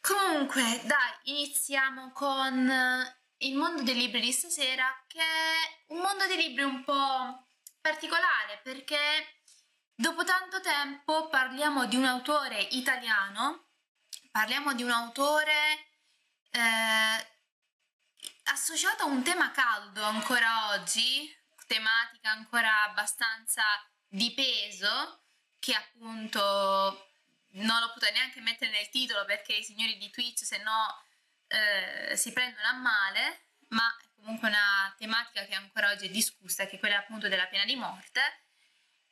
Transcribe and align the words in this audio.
Comunque, 0.00 0.80
dai, 0.84 1.12
iniziamo 1.24 2.10
con 2.12 2.68
eh, 2.68 3.20
il 3.38 3.54
mondo 3.54 3.82
dei 3.82 3.94
libri 3.94 4.20
di 4.20 4.32
stasera, 4.32 5.04
che 5.06 5.20
è 5.20 5.84
un 5.88 5.98
mondo 5.98 6.26
dei 6.26 6.36
libri 6.36 6.62
un 6.62 6.82
po' 6.84 7.46
particolare 7.80 8.60
perché 8.62 9.42
dopo 9.94 10.24
tanto 10.24 10.60
tempo 10.60 11.28
parliamo 11.28 11.86
di 11.86 11.96
un 11.96 12.04
autore 12.04 12.60
italiano, 12.70 13.68
parliamo 14.30 14.74
di 14.74 14.82
un 14.82 14.90
autore 14.90 15.88
eh, 16.50 17.26
associato 18.44 19.04
a 19.04 19.06
un 19.06 19.22
tema 19.22 19.50
caldo 19.50 20.02
ancora 20.02 20.70
oggi, 20.72 21.30
tematica 21.66 22.30
ancora 22.30 22.84
abbastanza 22.84 23.62
di 24.08 24.32
peso, 24.32 25.24
che 25.58 25.74
appunto 25.74 27.09
non 27.52 27.80
l'ho 27.80 27.88
potuta 27.88 28.10
neanche 28.10 28.40
mettere 28.40 28.70
nel 28.70 28.88
titolo 28.90 29.24
perché 29.24 29.54
i 29.54 29.64
signori 29.64 29.96
di 29.96 30.10
Twitch 30.10 30.44
se 30.44 30.58
no 30.58 31.02
eh, 31.48 32.16
si 32.16 32.32
prendono 32.32 32.66
a 32.66 32.72
male, 32.74 33.48
ma 33.68 33.96
è 34.00 34.06
comunque 34.14 34.48
una 34.48 34.94
tematica 34.96 35.44
che 35.44 35.54
ancora 35.54 35.90
oggi 35.90 36.06
è 36.06 36.10
discussa, 36.10 36.66
che 36.66 36.76
è 36.76 36.78
quella 36.78 36.98
appunto 36.98 37.28
della 37.28 37.46
pena 37.46 37.64
di 37.64 37.76
morte. 37.76 38.20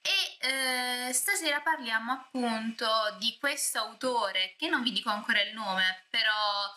E 0.01 1.09
eh, 1.09 1.13
stasera 1.13 1.61
parliamo 1.61 2.13
appunto 2.13 3.17
di 3.19 3.37
questo 3.39 3.79
autore, 3.79 4.55
che 4.57 4.69
non 4.69 4.83
vi 4.83 4.93
dico 4.93 5.11
ancora 5.11 5.43
il 5.43 5.53
nome, 5.53 6.07
però 6.09 6.73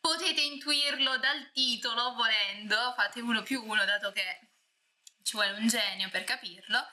potete 0.00 0.40
intuirlo 0.40 1.18
dal 1.18 1.50
titolo 1.52 2.14
volendo, 2.14 2.94
fate 2.96 3.20
uno 3.20 3.42
più 3.42 3.62
uno 3.62 3.84
dato 3.84 4.10
che 4.12 4.48
ci 5.22 5.36
vuole 5.36 5.52
un 5.52 5.68
genio 5.68 6.08
per 6.08 6.24
capirlo. 6.24 6.88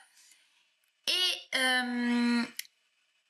E 1.04 1.48
um, 1.56 2.54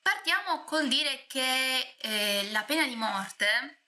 partiamo 0.01 0.63
col 0.63 0.87
dire 0.87 1.25
che 1.27 1.95
eh, 1.99 2.49
la 2.51 2.63
pena 2.63 2.85
di 2.85 2.95
morte 2.95 3.85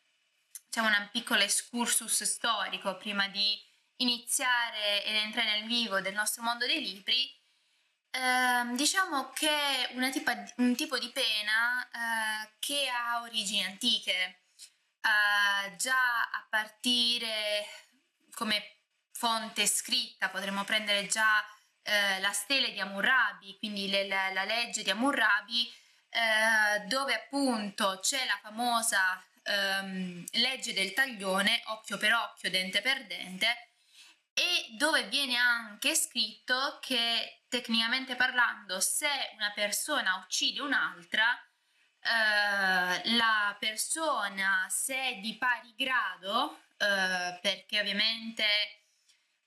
facciamo 0.65 0.87
un 0.87 1.09
piccolo 1.11 1.41
excursus 1.41 2.23
storico 2.23 2.97
prima 2.97 3.27
di 3.27 3.59
iniziare 3.97 5.03
ed 5.03 5.15
entrare 5.15 5.59
nel 5.59 5.67
vivo 5.67 6.01
del 6.01 6.13
nostro 6.13 6.43
mondo 6.43 6.65
dei 6.65 6.81
libri. 6.81 7.39
Eh, 8.11 8.75
diciamo 8.75 9.29
che 9.31 9.87
è 9.87 10.11
tipa, 10.11 10.43
un 10.57 10.75
tipo 10.75 10.97
di 10.97 11.09
pena 11.11 11.87
eh, 11.87 12.55
che 12.59 12.89
ha 12.89 13.21
origini 13.21 13.63
antiche, 13.63 14.43
già 15.77 16.21
a 16.21 16.45
partire 16.49 17.65
come 18.33 18.81
fonte 19.11 19.67
scritta 19.67 20.29
potremmo 20.29 20.63
prendere 20.63 21.05
già 21.07 21.43
eh, 21.83 22.19
la 22.19 22.31
stele 22.31 22.71
di 22.71 22.79
Amurrabi, 22.79 23.57
quindi 23.57 23.89
le, 23.89 24.07
la, 24.07 24.31
la, 24.31 24.43
legge 24.43 24.83
di 24.83 24.89
Amurrabi, 24.89 25.71
eh, 26.11 26.81
dove 26.87 27.13
appunto 27.13 27.99
c'è 28.01 28.25
la 28.25 28.39
famosa 28.41 29.23
ehm, 29.43 30.23
legge 30.33 30.73
del 30.73 30.93
taglione, 30.93 31.61
occhio 31.67 31.97
per 31.97 32.13
occhio, 32.13 32.49
dente 32.49 32.81
per 32.81 33.05
dente, 33.07 33.69
e 34.33 34.75
dove 34.77 35.03
viene 35.07 35.37
anche 35.37 35.95
scritto 35.95 36.79
che 36.81 37.43
tecnicamente 37.47 38.15
parlando, 38.15 38.79
se 38.79 39.09
una 39.35 39.51
persona 39.53 40.15
uccide 40.23 40.61
un'altra, 40.61 41.33
eh, 42.01 43.15
la 43.15 43.55
persona, 43.59 44.67
se 44.69 45.19
di 45.21 45.37
pari 45.37 45.73
grado, 45.75 46.59
eh, 46.77 47.39
perché 47.41 47.79
ovviamente 47.79 48.45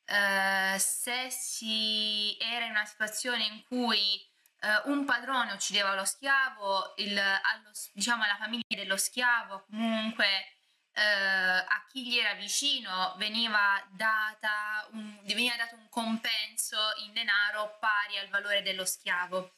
eh, 0.07 0.77
se 0.79 1.31
si 1.31 2.37
era 2.39 2.65
in 2.65 2.71
una 2.71 2.85
situazione 2.85 3.45
in 3.45 3.65
cui 3.65 4.33
eh, 4.65 4.83
un 4.91 5.05
padrone 5.05 5.53
uccideva 5.53 5.95
lo 5.95 6.05
schiavo, 6.05 6.95
il, 6.97 7.19
allo, 7.19 7.71
diciamo 7.93 8.23
alla 8.23 8.37
famiglia 8.37 8.65
dello 8.69 8.97
schiavo, 8.97 9.65
comunque 9.67 10.55
eh, 10.93 11.03
a 11.03 11.85
chi 11.89 12.07
gli 12.07 12.19
era 12.19 12.35
vicino 12.35 13.15
veniva, 13.19 13.85
data 13.91 14.89
un, 14.93 15.21
veniva 15.25 15.57
dato 15.57 15.75
un 15.75 15.89
compenso 15.91 16.79
in 17.05 17.13
denaro 17.13 17.77
pari 17.79 18.17
al 18.19 18.29
valore 18.29 18.63
dello 18.63 18.85
schiavo. 18.85 19.53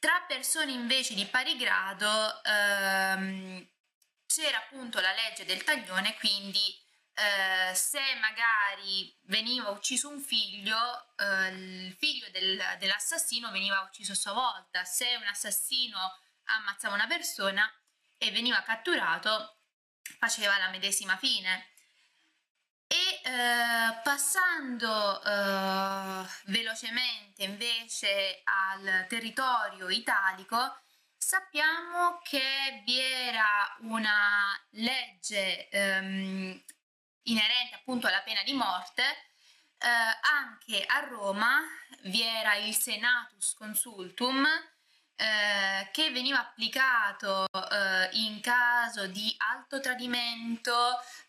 Tra 0.00 0.24
persone 0.26 0.72
invece 0.72 1.14
di 1.14 1.24
pari 1.26 1.56
grado 1.56 2.42
ehm, 2.42 3.68
c'era 4.26 4.58
appunto 4.58 4.98
la 5.00 5.12
legge 5.12 5.44
del 5.44 5.62
taglione, 5.62 6.16
quindi 6.16 6.86
eh, 7.18 7.74
se 7.74 8.00
magari 8.20 9.12
veniva 9.22 9.70
ucciso 9.70 10.08
un 10.08 10.20
figlio, 10.20 10.78
eh, 11.16 11.48
il 11.48 11.92
figlio 11.98 12.30
del, 12.30 12.62
dell'assassino 12.78 13.50
veniva 13.50 13.80
ucciso 13.80 14.12
a 14.12 14.14
sua 14.14 14.32
volta. 14.32 14.84
Se 14.84 15.16
un 15.16 15.26
assassino 15.26 15.98
ammazzava 16.44 16.94
una 16.94 17.08
persona 17.08 17.68
e 18.16 18.30
veniva 18.30 18.62
catturato, 18.62 19.62
faceva 20.18 20.58
la 20.58 20.68
medesima 20.68 21.16
fine. 21.16 21.72
E 22.86 23.20
eh, 23.22 24.00
passando 24.04 25.22
eh, 25.22 26.26
velocemente 26.44 27.42
invece 27.42 28.42
al 28.44 29.06
territorio 29.08 29.88
italico, 29.88 30.80
sappiamo 31.16 32.20
che 32.22 32.82
vi 32.86 32.98
era 32.98 33.76
una 33.80 34.56
legge 34.70 35.68
ehm, 35.68 36.64
inerente 37.30 37.74
appunto 37.74 38.06
alla 38.06 38.22
pena 38.22 38.42
di 38.42 38.52
morte, 38.52 39.02
eh, 39.78 39.86
anche 40.32 40.84
a 40.84 41.00
Roma 41.06 41.60
vi 42.02 42.22
era 42.22 42.54
il 42.54 42.74
Senatus 42.74 43.54
Consultum 43.54 44.46
eh, 45.20 45.88
che 45.90 46.10
veniva 46.10 46.38
applicato 46.38 47.46
eh, 47.46 48.08
in 48.12 48.40
caso 48.40 49.08
di 49.08 49.34
alto 49.38 49.80
tradimento, 49.80 50.72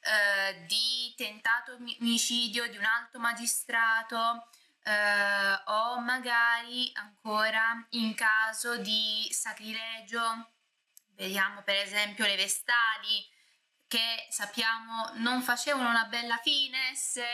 eh, 0.02 0.64
di 0.66 1.12
tentato 1.18 1.74
omicidio 1.74 2.70
di 2.70 2.78
un 2.78 2.86
alto 2.86 3.18
magistrato 3.20 4.48
eh, 4.84 5.62
o 5.66 6.00
magari 6.02 6.92
ancora 6.96 7.84
in 7.92 8.14
caso 8.14 8.78
di 8.78 9.28
sacrilegio. 9.32 10.50
Vediamo 11.16 11.64
per 11.64 11.76
esempio 11.76 12.26
le 12.26 12.36
vestali 12.36 13.28
che 13.90 14.28
sappiamo 14.30 15.12
non 15.16 15.42
facevano 15.42 15.90
una 15.90 16.06
bella 16.06 16.38
fine 16.38 16.96
se 16.96 17.26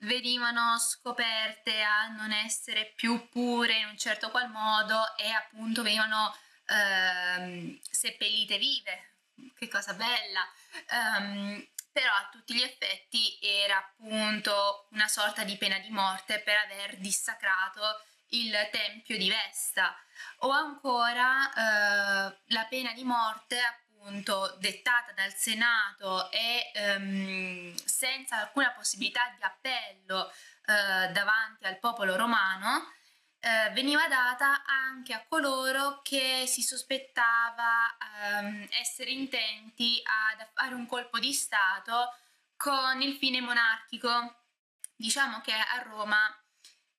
venivano 0.00 0.78
scoperte 0.78 1.80
a 1.80 2.08
non 2.08 2.32
essere 2.32 2.92
più 2.94 3.28
pure 3.30 3.78
in 3.78 3.86
un 3.86 3.96
certo 3.96 4.30
qual 4.30 4.50
modo 4.50 5.16
e 5.16 5.30
appunto 5.30 5.82
venivano 5.82 6.36
ehm, 6.66 7.78
seppellite 7.80 8.58
vive. 8.58 9.12
Che 9.56 9.68
cosa 9.68 9.94
bella! 9.94 10.42
Um, 10.90 11.66
però 11.92 12.12
a 12.12 12.28
tutti 12.30 12.54
gli 12.54 12.62
effetti 12.62 13.38
era 13.40 13.78
appunto 13.78 14.88
una 14.90 15.08
sorta 15.08 15.44
di 15.44 15.56
pena 15.56 15.78
di 15.78 15.90
morte 15.90 16.40
per 16.40 16.56
aver 16.56 16.98
dissacrato 16.98 17.80
il 18.30 18.52
tempio 18.70 19.16
di 19.16 19.30
Vesta 19.30 19.96
o 20.40 20.50
ancora 20.50 21.48
eh, 21.52 22.38
la 22.48 22.64
pena 22.68 22.92
di 22.92 23.04
morte 23.04 23.85
appunto 24.06 24.56
dettata 24.60 25.10
dal 25.12 25.34
Senato 25.34 26.30
e 26.30 26.70
ehm, 26.72 27.74
senza 27.74 28.38
alcuna 28.38 28.70
possibilità 28.70 29.34
di 29.36 29.42
appello 29.42 30.30
eh, 30.30 31.10
davanti 31.10 31.64
al 31.64 31.80
popolo 31.80 32.14
romano, 32.14 32.92
eh, 33.40 33.70
veniva 33.72 34.06
data 34.06 34.64
anche 34.64 35.12
a 35.12 35.24
coloro 35.28 36.00
che 36.02 36.44
si 36.46 36.62
sospettava 36.62 37.96
ehm, 38.38 38.68
essere 38.80 39.10
intenti 39.10 40.00
ad 40.04 40.46
fare 40.54 40.74
un 40.74 40.86
colpo 40.86 41.18
di 41.18 41.32
Stato 41.32 42.14
con 42.56 43.02
il 43.02 43.16
fine 43.16 43.40
monarchico. 43.40 44.44
Diciamo 44.94 45.40
che 45.40 45.52
a 45.52 45.82
Roma 45.82 46.16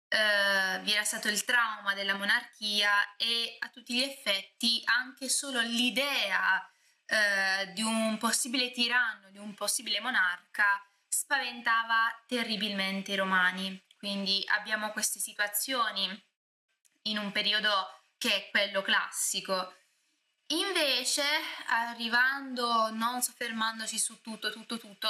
eh, 0.09 0.79
vi 0.81 0.91
era 0.91 1.03
stato 1.05 1.29
il 1.29 1.43
trauma 1.45 1.93
della 1.93 2.15
monarchia 2.15 3.15
e 3.15 3.55
a 3.59 3.69
tutti 3.69 3.95
gli 3.95 4.03
effetti 4.03 4.81
anche 4.85 5.29
solo 5.29 5.61
l'idea 5.61 6.69
eh, 7.07 7.71
di 7.73 7.81
un 7.81 8.17
possibile 8.17 8.71
tiranno, 8.71 9.29
di 9.29 9.37
un 9.37 9.53
possibile 9.53 9.99
monarca, 9.99 10.85
spaventava 11.07 12.23
terribilmente 12.27 13.13
i 13.13 13.15
romani. 13.15 13.81
Quindi 13.97 14.43
abbiamo 14.49 14.91
queste 14.91 15.19
situazioni 15.19 16.07
in 17.03 17.17
un 17.17 17.31
periodo 17.31 18.01
che 18.17 18.35
è 18.35 18.49
quello 18.51 18.81
classico. 18.81 19.73
Invece, 20.47 21.23
arrivando, 21.67 22.89
non 22.91 23.21
soffermandoci 23.21 23.97
su 23.97 24.21
tutto, 24.21 24.51
tutto, 24.51 24.77
tutto, 24.77 25.09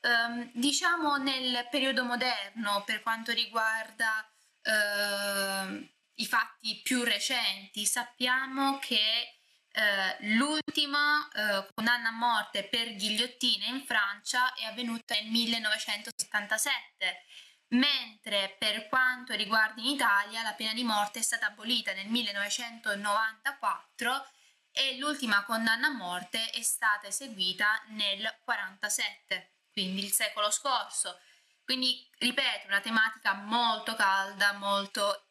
ehm, 0.00 0.50
diciamo 0.54 1.16
nel 1.16 1.66
periodo 1.70 2.04
moderno, 2.04 2.84
per 2.84 3.02
quanto 3.02 3.32
riguarda 3.32 4.28
ehm, 4.62 5.88
i 6.14 6.26
fatti 6.26 6.80
più 6.82 7.02
recenti, 7.02 7.84
sappiamo 7.86 8.78
che 8.78 9.37
eh, 9.78 10.16
l'ultima 10.34 11.28
eh, 11.28 11.68
condanna 11.72 12.08
a 12.08 12.12
morte 12.12 12.64
per 12.64 12.96
ghigliottina 12.96 13.66
in 13.66 13.84
Francia 13.84 14.52
è 14.54 14.64
avvenuta 14.64 15.14
nel 15.14 15.26
1977, 15.26 17.22
mentre 17.68 18.56
per 18.58 18.88
quanto 18.88 19.34
riguarda 19.34 19.80
in 19.80 19.86
Italia 19.86 20.42
la 20.42 20.54
pena 20.54 20.72
di 20.72 20.82
morte 20.82 21.20
è 21.20 21.22
stata 21.22 21.46
abolita 21.46 21.92
nel 21.92 22.08
1994 22.08 24.26
e 24.72 24.98
l'ultima 24.98 25.44
condanna 25.44 25.86
a 25.86 25.94
morte 25.94 26.50
è 26.50 26.62
stata 26.62 27.06
eseguita 27.06 27.80
nel 27.90 28.36
47, 28.42 29.52
quindi 29.70 30.02
il 30.02 30.10
secolo 30.10 30.50
scorso. 30.50 31.20
Quindi, 31.62 32.04
ripeto, 32.18 32.66
una 32.66 32.80
tematica 32.80 33.34
molto 33.34 33.94
calda, 33.94 34.54
molto 34.54 35.28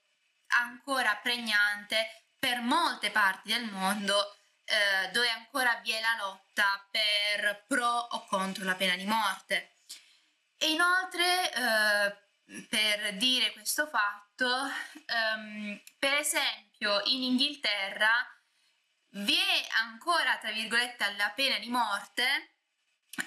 ancora 0.60 1.18
pregnante 1.18 2.28
per 2.40 2.62
molte 2.62 3.12
parti 3.12 3.52
del 3.52 3.66
mondo 3.66 4.37
eh, 4.68 5.10
dove 5.12 5.30
ancora 5.30 5.80
vi 5.82 5.92
è 5.92 6.02
la 6.02 6.16
lotta 6.20 6.86
per 6.92 7.64
pro 7.68 7.88
o 7.88 8.26
contro 8.26 8.66
la 8.66 8.76
pena 8.76 8.96
di 8.96 9.06
morte. 9.06 9.76
E 10.58 10.72
inoltre, 10.72 11.54
eh, 11.54 12.66
per 12.68 13.16
dire 13.16 13.54
questo 13.54 13.88
fatto, 13.88 14.70
ehm, 15.06 15.82
per 15.98 16.14
esempio 16.16 17.02
in 17.06 17.24
Inghilterra 17.24 18.26
vi 19.12 19.38
è 19.38 19.68
ancora, 19.80 20.38
tra 20.38 20.52
virgolette, 20.52 21.16
la 21.16 21.30
pena 21.30 21.58
di 21.60 21.70
morte, 21.70 22.56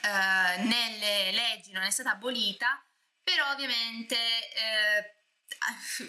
eh, 0.03 0.57
nelle 0.59 1.33
leggi 1.33 1.73
non 1.73 1.83
è 1.85 1.91
stata 1.91 2.11
abolita, 2.11 2.85
però 3.23 3.51
ovviamente 3.51 4.17
eh, 4.17 5.15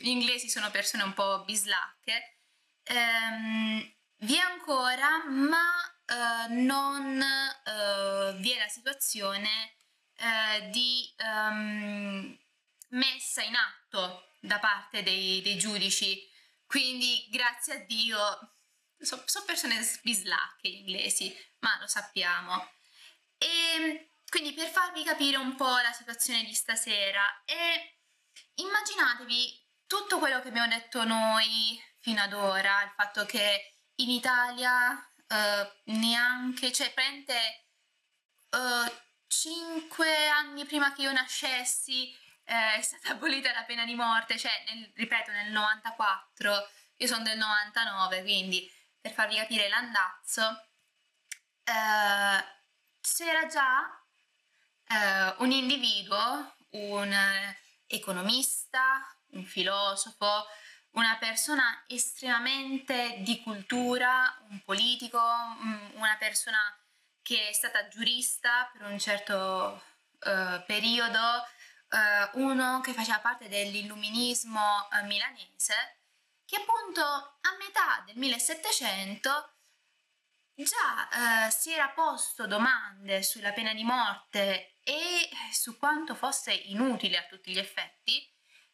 gli 0.01 0.10
inglesi 0.10 0.50
sono 0.50 0.69
persone 0.72 1.04
un 1.04 1.13
po' 1.13 1.44
bislacche, 1.45 2.39
ehm, 2.83 3.94
vi 4.21 4.35
è 4.35 4.39
ancora, 4.39 5.25
ma 5.27 5.81
eh, 6.06 6.47
non 6.50 7.21
eh, 7.21 8.33
vi 8.38 8.51
è 8.51 8.59
la 8.59 8.68
situazione 8.68 9.75
eh, 10.15 10.69
di 10.69 11.13
um, 11.18 12.38
messa 12.89 13.41
in 13.41 13.56
atto 13.56 14.33
da 14.39 14.59
parte 14.59 15.03
dei, 15.03 15.41
dei 15.41 15.57
giudici. 15.57 16.29
Quindi, 16.65 17.27
grazie 17.29 17.73
a 17.73 17.85
Dio, 17.85 18.18
sono 19.00 19.23
so 19.25 19.44
persone 19.44 19.79
bislacche 20.03 20.68
inglesi, 20.68 21.35
ma 21.59 21.77
lo 21.79 21.88
sappiamo. 21.88 22.69
E 23.38 24.12
quindi 24.29 24.53
per 24.53 24.69
farvi 24.69 25.03
capire 25.03 25.38
un 25.38 25.56
po' 25.56 25.77
la 25.79 25.91
situazione 25.91 26.44
di 26.44 26.53
stasera, 26.53 27.44
e 27.44 27.97
immaginatevi 28.56 29.68
tutto 29.88 30.19
quello 30.19 30.39
che 30.41 30.50
abbiamo 30.50 30.68
detto 30.68 31.03
noi 31.03 31.81
fino 32.00 32.21
ad 32.21 32.33
ora, 32.33 32.83
il 32.83 32.94
fatto 32.95 33.25
che 33.25 33.81
in 34.01 34.09
Italia 34.09 34.92
uh, 34.92 35.92
neanche, 35.92 36.71
cioè 36.71 36.92
prende 36.94 37.65
uh, 38.51 38.92
5 39.27 40.27
anni 40.27 40.65
prima 40.65 40.94
che 40.94 41.03
io 41.03 41.12
nascessi 41.12 42.13
eh, 42.51 42.75
è 42.75 42.81
stata 42.81 43.12
abolita 43.15 43.53
la 43.53 43.63
pena 43.63 43.86
di 43.86 43.95
morte, 43.95 44.38
cioè 44.38 44.51
nel, 44.68 44.92
ripeto 44.95 45.31
nel 45.31 45.51
94, 45.51 46.69
io 46.98 47.07
sono 47.07 47.24
del 47.24 47.38
99, 47.38 48.21
quindi 48.21 48.69
per 49.00 49.13
farvi 49.13 49.38
capire 49.38 49.69
l'andazzo, 49.69 50.68
eh, 51.63 52.45
c'era 53.01 53.47
già 53.47 54.04
eh, 54.88 55.36
un 55.39 55.51
individuo, 55.51 56.56
un 56.71 57.15
economista, 57.88 59.15
un 59.31 59.45
filosofo, 59.45 60.45
una 60.91 61.17
persona 61.17 61.83
estremamente 61.88 63.17
di 63.19 63.41
cultura, 63.41 64.38
un 64.49 64.61
politico, 64.63 65.19
una 65.95 66.15
persona 66.19 66.59
che 67.21 67.49
è 67.49 67.53
stata 67.53 67.88
giurista 67.88 68.69
per 68.73 68.83
un 68.83 68.99
certo 68.99 69.83
uh, 70.19 70.63
periodo, 70.65 71.45
uh, 71.89 72.41
uno 72.41 72.81
che 72.81 72.93
faceva 72.93 73.19
parte 73.19 73.47
dell'illuminismo 73.47 74.88
uh, 74.91 75.05
milanese, 75.05 75.99
che 76.45 76.57
appunto 76.57 77.01
a 77.03 77.55
metà 77.59 78.03
del 78.05 78.17
1700 78.17 79.53
già 80.53 81.49
si 81.49 81.71
era 81.71 81.89
posto 81.89 82.45
domande 82.45 83.23
sulla 83.23 83.51
pena 83.51 83.73
di 83.73 83.83
morte 83.83 84.75
e 84.83 85.27
su 85.51 85.75
quanto 85.77 86.13
fosse 86.13 86.51
inutile 86.51 87.17
a 87.17 87.23
tutti 87.23 87.51
gli 87.51 87.57
effetti, 87.57 88.31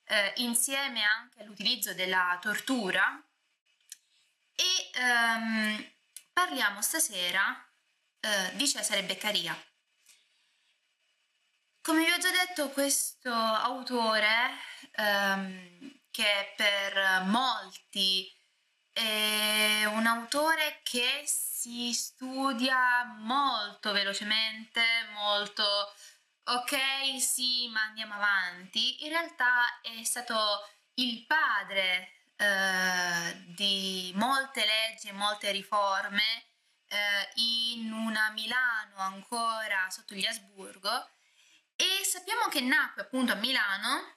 eh, 0.07 0.33
insieme 0.37 1.03
anche 1.03 1.41
all'utilizzo 1.41 1.93
della 1.93 2.37
tortura 2.41 3.21
e 4.55 4.99
ehm, 4.99 5.91
parliamo 6.33 6.81
stasera 6.81 7.65
eh, 8.19 8.55
di 8.55 8.67
Cesare 8.67 9.03
Beccaria. 9.03 9.55
Come 11.81 12.03
vi 12.03 12.11
ho 12.11 12.17
già 12.17 12.31
detto, 12.31 12.69
questo 12.69 13.31
autore, 13.31 14.51
ehm, 14.91 15.99
che 16.11 16.53
per 16.55 17.23
molti 17.25 18.29
è 18.91 19.85
un 19.85 20.05
autore 20.05 20.81
che 20.83 21.23
si 21.25 21.93
studia 21.93 23.05
molto 23.19 23.91
velocemente, 23.91 24.83
molto 25.13 25.93
ok, 26.47 27.21
sì, 27.21 27.67
ma 27.69 27.81
andiamo 27.83 28.13
avanti, 28.13 29.03
in 29.03 29.09
realtà 29.09 29.81
è 29.81 30.03
stato 30.03 30.67
il 30.95 31.25
padre 31.25 32.11
eh, 32.37 33.43
di 33.55 34.11
molte 34.15 34.65
leggi 34.65 35.09
e 35.09 35.13
molte 35.13 35.51
riforme 35.51 36.45
eh, 36.87 37.29
in 37.35 37.91
una 37.91 38.29
Milano 38.31 38.97
ancora 38.97 39.89
sotto 39.89 40.15
gli 40.15 40.25
Asburgo 40.25 41.09
e 41.75 42.03
sappiamo 42.03 42.47
che 42.47 42.61
nacque 42.61 43.03
appunto 43.03 43.33
a 43.33 43.35
Milano 43.35 44.15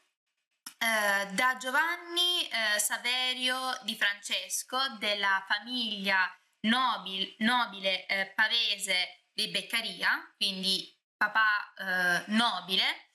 eh, 0.79 1.27
da 1.33 1.57
Giovanni 1.59 2.49
eh, 2.49 2.79
Saverio 2.79 3.79
di 3.83 3.97
Francesco 3.97 4.79
della 4.99 5.45
famiglia 5.49 6.33
nobil, 6.61 7.35
nobile 7.39 8.07
eh, 8.07 8.33
pavese 8.35 9.25
di 9.33 9.49
Beccaria, 9.49 10.33
quindi 10.37 11.00
papà 11.21 11.75
eh, 11.77 12.25
nobile, 12.29 13.11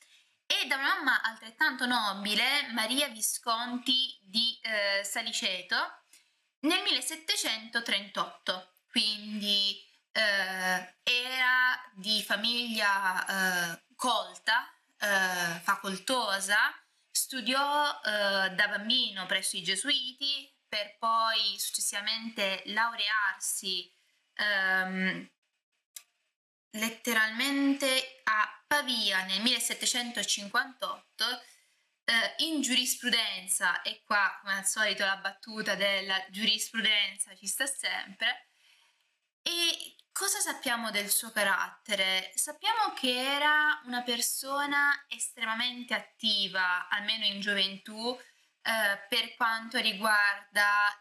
e 0.45 0.67
da 0.67 0.75
una 0.75 0.93
mamma 0.95 1.21
altrettanto 1.23 1.87
nobile, 1.87 2.69
Maria 2.73 3.07
Visconti 3.07 4.15
di 4.21 4.59
eh, 4.61 5.03
Saliceto, 5.03 5.75
nel 6.59 6.83
1738. 6.83 8.73
Quindi 8.91 9.83
eh, 10.11 10.95
era 11.01 11.91
di 11.95 12.21
famiglia 12.21 13.73
eh, 13.73 13.85
colta, 13.95 14.71
eh, 14.99 15.59
facoltosa, 15.63 16.59
studiò 17.09 17.89
eh, 17.89 18.51
da 18.51 18.67
bambino 18.67 19.25
presso 19.25 19.57
i 19.57 19.63
gesuiti 19.63 20.55
per 20.67 20.95
poi 20.99 21.57
successivamente 21.57 22.61
laurearsi 22.65 23.91
ehm, 24.35 25.27
letteralmente 26.75 28.21
a 28.23 28.63
Pavia 28.67 29.23
nel 29.25 29.41
1758 29.41 31.43
eh, 32.05 32.35
in 32.45 32.61
giurisprudenza, 32.61 33.81
e 33.81 34.03
qua 34.05 34.37
come 34.41 34.57
al 34.57 34.65
solito 34.65 35.05
la 35.05 35.17
battuta 35.17 35.75
della 35.75 36.23
giurisprudenza 36.29 37.35
ci 37.35 37.47
sta 37.47 37.65
sempre, 37.65 38.49
e 39.41 39.95
cosa 40.11 40.39
sappiamo 40.39 40.91
del 40.91 41.09
suo 41.09 41.31
carattere? 41.31 42.31
Sappiamo 42.35 42.93
che 42.93 43.11
era 43.11 43.81
una 43.85 44.01
persona 44.01 45.05
estremamente 45.07 45.93
attiva, 45.93 46.87
almeno 46.89 47.25
in 47.25 47.39
gioventù, 47.39 48.17
eh, 48.67 48.99
per 49.07 49.35
quanto 49.35 49.79
riguarda 49.79 50.97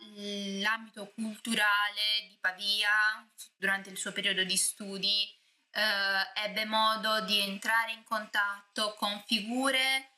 l'ambito 0.60 1.10
culturale 1.14 2.26
di 2.28 2.36
Pavia 2.38 3.26
durante 3.56 3.88
il 3.88 3.96
suo 3.96 4.12
periodo 4.12 4.44
di 4.44 4.56
studi 4.56 5.42
eh, 5.74 6.42
ebbe 6.44 6.64
modo 6.64 7.20
di 7.22 7.40
entrare 7.40 7.92
in 7.92 8.04
contatto 8.04 8.94
con 8.94 9.22
figure 9.26 10.10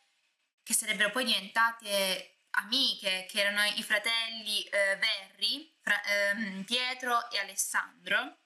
che 0.63 0.75
sarebbero 0.75 1.11
poi 1.11 1.25
diventate 1.25 2.41
amiche, 2.51 3.27
che 3.29 3.41
erano 3.41 3.65
i 3.65 3.83
fratelli 3.83 4.63
eh, 4.65 4.97
Verri, 4.97 5.75
fra, 5.81 6.03
ehm, 6.03 6.65
Pietro 6.65 7.31
e 7.31 7.39
Alessandro. 7.39 8.39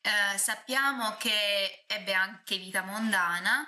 Eh, 0.00 0.38
sappiamo 0.38 1.16
che 1.16 1.84
ebbe 1.86 2.12
anche 2.12 2.56
vita 2.56 2.82
mondana 2.82 3.64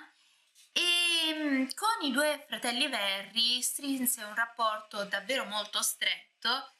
e 0.73 1.33
mm, 1.33 1.65
con 1.75 2.05
i 2.05 2.11
due 2.11 2.43
fratelli 2.47 2.87
Verri 2.89 3.61
strinse 3.61 4.23
un 4.23 4.35
rapporto 4.35 5.05
davvero 5.05 5.45
molto 5.45 5.81
stretto 5.81 6.74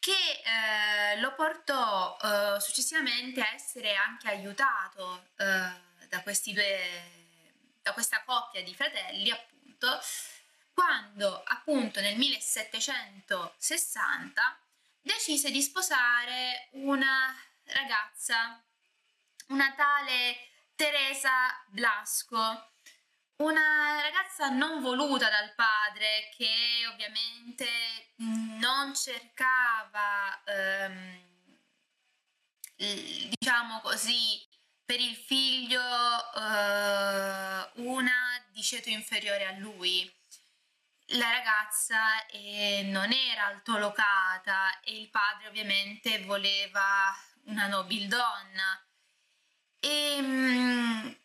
che 0.00 1.12
eh, 1.12 1.20
lo 1.20 1.34
portò 1.34 2.16
eh, 2.20 2.58
successivamente 2.58 3.40
a 3.42 3.52
essere 3.52 3.94
anche 3.94 4.28
aiutato 4.28 5.28
eh, 5.36 5.44
da 6.08 6.22
due, 6.24 7.02
da 7.82 7.92
questa 7.92 8.24
coppia 8.24 8.62
di 8.62 8.74
fratelli, 8.74 9.30
appunto, 9.30 10.00
quando 10.72 11.42
appunto 11.44 12.00
nel 12.00 12.16
1760 12.16 14.58
decise 15.02 15.50
di 15.50 15.62
sposare 15.62 16.68
una 16.72 17.34
ragazza, 17.64 18.62
una 19.48 19.74
tale 19.74 20.48
Teresa 20.74 21.62
Blasco, 21.68 22.69
una 23.40 24.00
ragazza 24.02 24.48
non 24.48 24.80
voluta 24.80 25.28
dal 25.28 25.54
padre 25.54 26.30
che 26.36 26.86
ovviamente 26.90 27.66
non 28.16 28.94
cercava 28.94 30.42
ehm, 30.44 31.28
diciamo 33.38 33.80
così, 33.80 34.46
per 34.84 35.00
il 35.00 35.14
figlio 35.14 35.80
uh, 35.80 37.88
una 37.88 38.42
di 38.48 38.62
ceto 38.62 38.88
inferiore 38.88 39.46
a 39.46 39.58
lui. 39.58 40.10
La 41.14 41.30
ragazza 41.30 42.26
eh, 42.26 42.82
non 42.84 43.12
era 43.12 43.46
altolocata 43.46 44.80
e 44.80 44.98
il 44.98 45.10
padre 45.10 45.48
ovviamente 45.48 46.24
voleva 46.24 47.14
una 47.44 47.66
nobildonna. 47.66 48.84
E 49.80 50.16
um, 50.20 51.19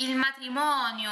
il 0.00 0.14
matrimonio 0.16 1.10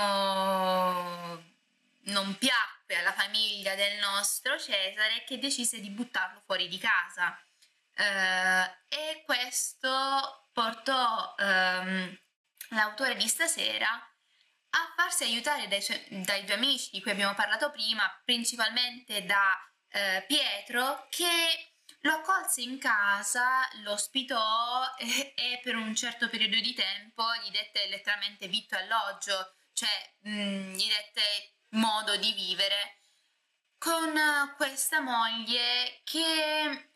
non 2.06 2.36
piacque 2.38 2.96
alla 2.96 3.12
famiglia 3.12 3.74
del 3.74 3.98
nostro 3.98 4.58
Cesare 4.58 5.24
che 5.26 5.38
decise 5.38 5.80
di 5.80 5.90
buttarlo 5.90 6.42
fuori 6.44 6.68
di 6.68 6.78
casa. 6.78 7.38
Uh, 7.98 8.70
e 8.88 9.22
questo 9.24 10.48
portò 10.52 11.34
um, 11.38 12.18
l'autore 12.70 13.16
di 13.16 13.26
stasera 13.26 13.88
a 13.88 14.92
farsi 14.94 15.24
aiutare 15.24 15.66
dai, 15.66 15.80
dai, 16.22 16.44
due 16.44 16.54
amici 16.54 16.90
di 16.92 17.00
cui 17.00 17.10
abbiamo 17.10 17.34
parlato 17.34 17.70
prima, 17.70 18.04
principalmente 18.24 19.24
da 19.24 19.58
uh, 19.92 20.26
Pietro, 20.26 21.06
che 21.08 21.75
lo 22.06 22.14
accolse 22.14 22.62
in 22.62 22.78
casa, 22.78 23.68
lo 23.82 23.92
ospitò 23.92 24.94
e, 24.96 25.34
e, 25.36 25.60
per 25.62 25.76
un 25.76 25.94
certo 25.94 26.28
periodo 26.28 26.58
di 26.60 26.72
tempo 26.72 27.24
gli 27.42 27.50
dette 27.50 27.88
letteralmente 27.88 28.46
vitto 28.46 28.76
alloggio, 28.76 29.54
cioè 29.72 30.14
mh, 30.20 30.30
mm, 30.30 30.72
gli 30.74 30.88
dette 30.88 31.54
modo 31.70 32.16
di 32.16 32.32
vivere 32.32 33.00
con 33.76 34.14
questa 34.56 35.00
moglie 35.00 36.00
che 36.04 36.90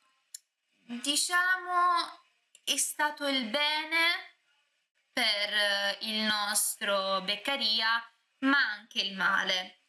diciamo 0.85 2.19
è 2.64 2.76
stato 2.76 3.26
il 3.26 3.47
bene 3.47 4.37
per 5.12 5.52
eh, 5.52 5.99
il 6.02 6.21
nostro 6.23 7.21
Beccaria, 7.23 8.02
ma 8.38 8.59
anche 8.59 9.00
il 9.00 9.14
male. 9.14 9.81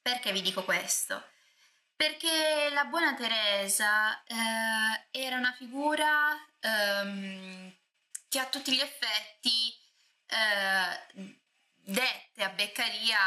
Perché 0.00 0.32
vi 0.32 0.40
dico 0.40 0.64
questo? 0.64 1.34
Perché 1.96 2.68
la 2.72 2.84
buona 2.84 3.14
Teresa 3.14 4.22
eh, 4.24 5.08
era 5.10 5.36
una 5.36 5.52
figura 5.52 6.36
ehm, 6.60 7.74
che 8.28 8.38
a 8.38 8.46
tutti 8.46 8.74
gli 8.74 8.80
effetti 8.80 9.74
eh, 10.26 11.40
dette 11.72 12.44
a 12.44 12.50
Beccaria 12.50 13.18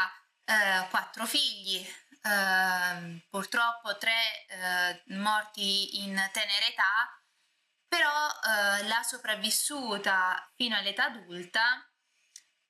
eh, 0.44 0.86
quattro 0.88 1.26
figli, 1.26 1.84
eh, 2.22 3.26
purtroppo 3.28 3.98
tre 3.98 4.46
eh, 4.46 5.02
morti 5.14 6.04
in 6.04 6.14
tenera 6.32 6.66
età 6.66 7.20
però 7.90 8.08
eh, 8.08 8.86
la 8.86 9.02
sopravvissuta 9.02 10.48
fino 10.54 10.76
all'età 10.76 11.06
adulta 11.06 11.84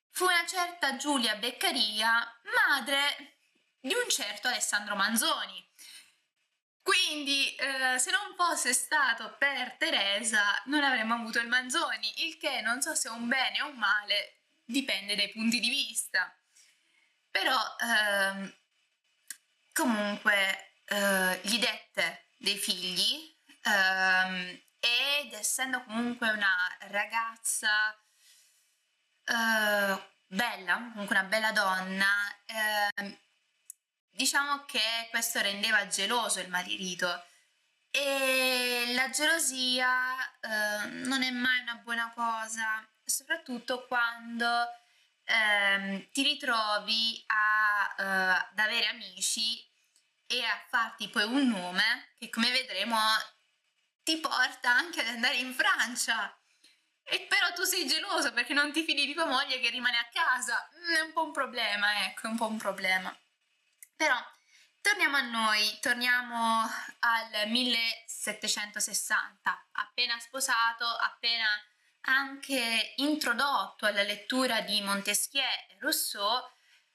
fu 0.09 0.25
una 0.25 0.47
certa 0.47 0.97
Giulia 0.97 1.37
Beccaria, 1.37 2.40
madre 2.57 3.37
di 3.78 3.92
un 3.92 4.09
certo 4.09 4.49
Alessandro 4.49 4.97
Manzoni. 4.97 5.70
Quindi, 6.82 7.54
eh, 7.56 7.99
se 7.99 8.10
non 8.10 8.34
fosse 8.37 8.72
stato 8.72 9.37
per 9.38 9.76
Teresa, 9.76 10.60
non 10.66 10.82
avremmo 10.82 11.14
avuto 11.14 11.38
il 11.38 11.49
Manzoni, 11.49 12.26
il 12.26 12.37
che 12.37 12.60
non 12.62 12.80
so 12.80 12.94
se 12.94 13.08
è 13.08 13.12
un 13.12 13.28
bene 13.28 13.62
o 13.62 13.68
un 13.68 13.76
male, 13.76 14.40
dipende 14.64 15.14
dai 15.16 15.30
punti 15.30 15.60
di 15.60 15.68
vista. 15.68 16.34
Però, 17.30 17.58
ehm, 17.80 18.54
comunque, 19.72 20.75
eh, 20.87 21.40
gli 21.44 21.58
dette 21.58 22.30
dei 22.38 22.56
figli 22.56 23.37
ehm, 23.62 24.60
ed 24.80 25.32
essendo 25.34 25.82
comunque 25.84 26.30
una 26.30 26.76
ragazza 26.88 27.68
uh, 29.26 30.00
bella, 30.26 30.75
comunque 30.92 31.16
una 31.18 31.25
bella 31.25 31.52
donna, 31.52 32.06
uh, 32.46 33.18
diciamo 34.21 34.67
che 34.67 35.09
questo 35.09 35.41
rendeva 35.41 35.87
geloso 35.87 36.41
il 36.41 36.50
marito 36.50 37.25
e 37.91 38.93
la 38.95 39.09
gelosia 39.09 39.89
uh, 40.43 41.07
non 41.07 41.23
è 41.23 41.31
mai 41.31 41.61
una 41.61 41.81
buona 41.83 42.12
cosa, 42.15 42.87
soprattutto 43.03 43.87
quando 43.87 44.47
ehm, 45.25 46.11
ti 46.12 46.23
ritrovi 46.23 47.25
a, 47.29 48.45
ad 48.50 48.59
avere 48.59 48.89
amici 48.89 49.59
e 50.27 50.45
a 50.45 50.67
farti 50.69 51.09
poi 51.09 51.25
un 51.25 51.49
nome 51.49 52.12
che 52.19 52.29
come 52.29 52.50
vedremo 52.50 52.99
ti 54.03 54.19
porta 54.19 54.71
anche 54.71 55.00
ad 55.00 55.09
andare 55.09 55.37
in 55.37 55.55
Francia. 55.55 56.37
E 57.05 57.27
però 57.27 57.53
tu 57.55 57.65
sei 57.65 57.87
geloso 57.89 58.33
perché 58.33 58.53
non 58.53 58.71
ti 58.71 58.85
fidi 58.85 59.07
di 59.07 59.15
tua 59.15 59.25
moglie 59.25 59.59
che 59.61 59.71
rimane 59.71 59.97
a 59.97 60.09
casa. 60.12 60.69
Mm, 60.77 60.95
è 60.95 61.00
un 61.00 61.12
po' 61.12 61.25
un 61.25 61.33
problema, 61.33 62.05
ecco, 62.05 62.27
è 62.27 62.31
un 62.31 62.37
po' 62.37 62.47
un 62.47 62.59
problema. 62.59 63.17
Però 64.00 64.16
torniamo 64.80 65.19
a 65.19 65.21
noi, 65.21 65.78
torniamo 65.78 66.62
al 67.00 67.50
1760, 67.50 69.66
appena 69.73 70.19
sposato, 70.19 70.87
appena 70.87 71.47
anche 72.07 72.95
introdotto 72.97 73.85
alla 73.85 74.02
lettura 74.02 74.62
di 74.62 74.80
Montesquieu 74.80 75.45
e 75.45 75.76
Rousseau, 75.80 76.42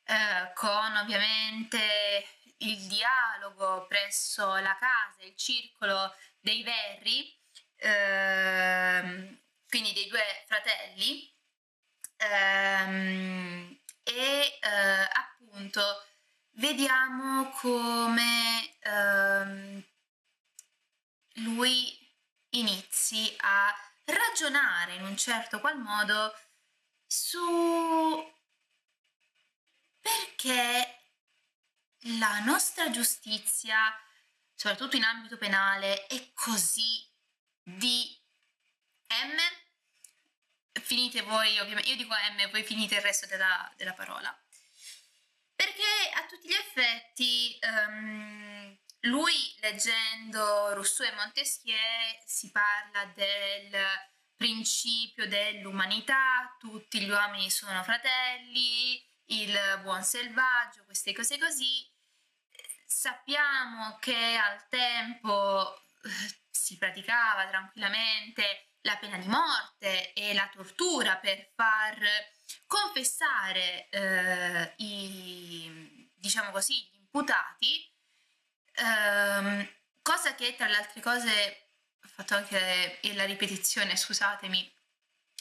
eh, 0.03 0.51
con 0.55 0.95
ovviamente 0.95 2.27
il 2.57 2.88
dialogo 2.88 3.85
presso 3.85 4.55
la 4.55 4.75
casa, 4.75 5.21
il 5.27 5.35
circolo 5.35 6.12
dei 6.39 6.63
Verri, 6.63 7.39
ehm, 7.75 9.41
quindi 9.67 9.93
dei 9.93 10.07
due 10.07 10.43
fratelli, 10.47 11.31
ehm, 12.17 13.79
e 14.01 14.57
eh, 14.59 15.09
appunto 15.13 16.03
vediamo 16.55 17.50
come 17.51 18.77
ehm, 18.79 19.83
lui 21.35 21.97
inizi 22.50 23.33
a 23.39 23.74
ragionare 24.05 24.95
in 24.95 25.03
un 25.03 25.17
certo 25.17 25.59
qual 25.59 25.79
modo 25.79 26.33
su 27.05 28.33
perché 30.01 31.00
la 32.17 32.39
nostra 32.39 32.89
giustizia 32.91 33.77
soprattutto 34.55 34.95
in 34.95 35.03
ambito 35.03 35.38
penale, 35.38 36.07
è 36.07 36.31
così 36.33 37.05
di 37.62 38.17
M. 39.09 39.38
Finite 40.81 41.21
voi, 41.21 41.59
ovviamente, 41.59 41.89
io 41.89 41.95
dico 41.95 42.13
M, 42.13 42.50
voi 42.50 42.63
finite 42.63 42.95
il 42.95 43.01
resto 43.01 43.27
della, 43.27 43.71
della 43.75 43.93
parola. 43.93 44.35
Perché 45.55 46.04
tutti 46.35 46.47
gli 46.47 46.53
effetti 46.53 47.59
um, 47.87 48.77
lui 49.01 49.33
leggendo 49.61 50.73
Rousseau 50.73 51.09
e 51.09 51.15
Montesquieu 51.15 51.77
si 52.25 52.51
parla 52.51 53.05
del 53.13 53.75
principio 54.35 55.27
dell'umanità, 55.27 56.53
tutti 56.59 56.99
gli 56.99 57.09
uomini 57.09 57.49
sono 57.49 57.81
fratelli, 57.83 59.01
il 59.27 59.79
buon 59.81 60.03
selvaggio, 60.03 60.83
queste 60.85 61.13
cose 61.13 61.37
così, 61.37 61.93
Sappiamo 62.87 63.97
che 63.99 64.37
al 64.37 64.67
tempo 64.69 65.75
eh, 65.75 66.09
si 66.49 66.77
praticava 66.77 67.47
tranquillamente 67.47 68.69
la 68.81 68.95
pena 68.97 69.17
di 69.17 69.27
morte 69.27 70.13
e 70.13 70.33
la 70.33 70.47
tortura 70.53 71.17
per 71.17 71.51
far 71.55 71.97
confessare 72.67 73.89
eh, 73.89 74.73
i, 74.77 75.94
diciamo 76.25 76.50
così, 76.51 76.88
gli 76.91 76.96
imputati, 76.96 77.88
ehm, 78.74 79.67
cosa 80.01 80.34
che 80.36 80.55
tra 80.55 80.67
le 80.67 80.75
altre 80.77 81.01
cose, 81.01 81.70
ho 82.03 82.08
fatto 82.08 82.36
anche 82.36 83.00
la 83.13 83.25
ripetizione, 83.25 83.96
scusatemi, 83.96 84.74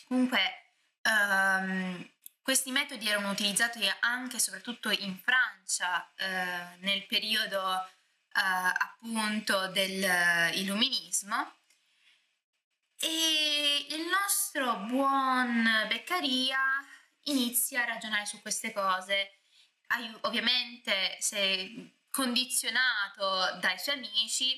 comunque 0.05 0.73
ehm, 1.03 2.11
questi 2.43 2.71
metodi 2.71 3.09
erano 3.09 3.31
utilizzati 3.31 3.91
anche 4.01 4.37
e 4.37 4.41
soprattutto 4.41 4.91
in 4.91 5.19
Francia 5.19 6.13
eh, 6.17 6.77
nel 6.81 7.07
periodo 7.07 7.87
eh, 7.87 7.91
appunto 8.35 9.69
dell'illuminismo 9.69 11.55
e 13.01 13.87
il 13.89 14.07
nostro 14.07 14.77
buon 14.87 15.67
Beccaria 15.89 16.59
inizia 17.25 17.83
a 17.83 17.87
ragionare 17.87 18.27
su 18.27 18.41
queste 18.41 18.73
cose. 18.73 19.44
Ovviamente 20.23 21.17
se 21.21 21.93
condizionato 22.11 23.59
dai 23.61 23.79
suoi 23.79 23.97
amici 23.97 24.55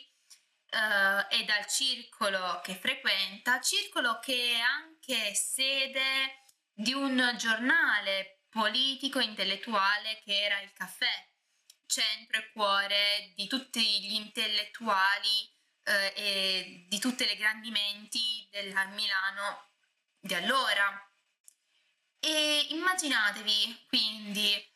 eh, 0.69 1.27
e 1.39 1.45
dal 1.45 1.67
circolo 1.67 2.61
che 2.63 2.75
frequenta, 2.75 3.61
circolo 3.61 4.19
che 4.21 4.53
è 4.57 4.61
anche 4.61 5.35
sede 5.35 6.43
di 6.73 6.93
un 6.93 7.35
giornale 7.39 8.43
politico 8.51 9.21
intellettuale 9.21 10.21
che 10.25 10.43
era 10.43 10.61
il 10.61 10.73
caffè, 10.73 11.29
centro 11.87 12.39
e 12.39 12.51
cuore 12.53 13.33
di 13.35 13.47
tutti 13.47 13.81
gli 13.81 14.15
intellettuali 14.15 15.55
eh, 15.85 16.13
e 16.17 16.85
di 16.89 16.99
tutte 16.99 17.27
le 17.27 17.37
grandi 17.37 17.71
menti 17.71 18.47
della 18.51 18.85
Milano 18.87 19.71
di 20.19 20.35
allora. 20.35 21.01
E 22.19 22.67
immaginatevi 22.71 23.85
quindi 23.87 24.75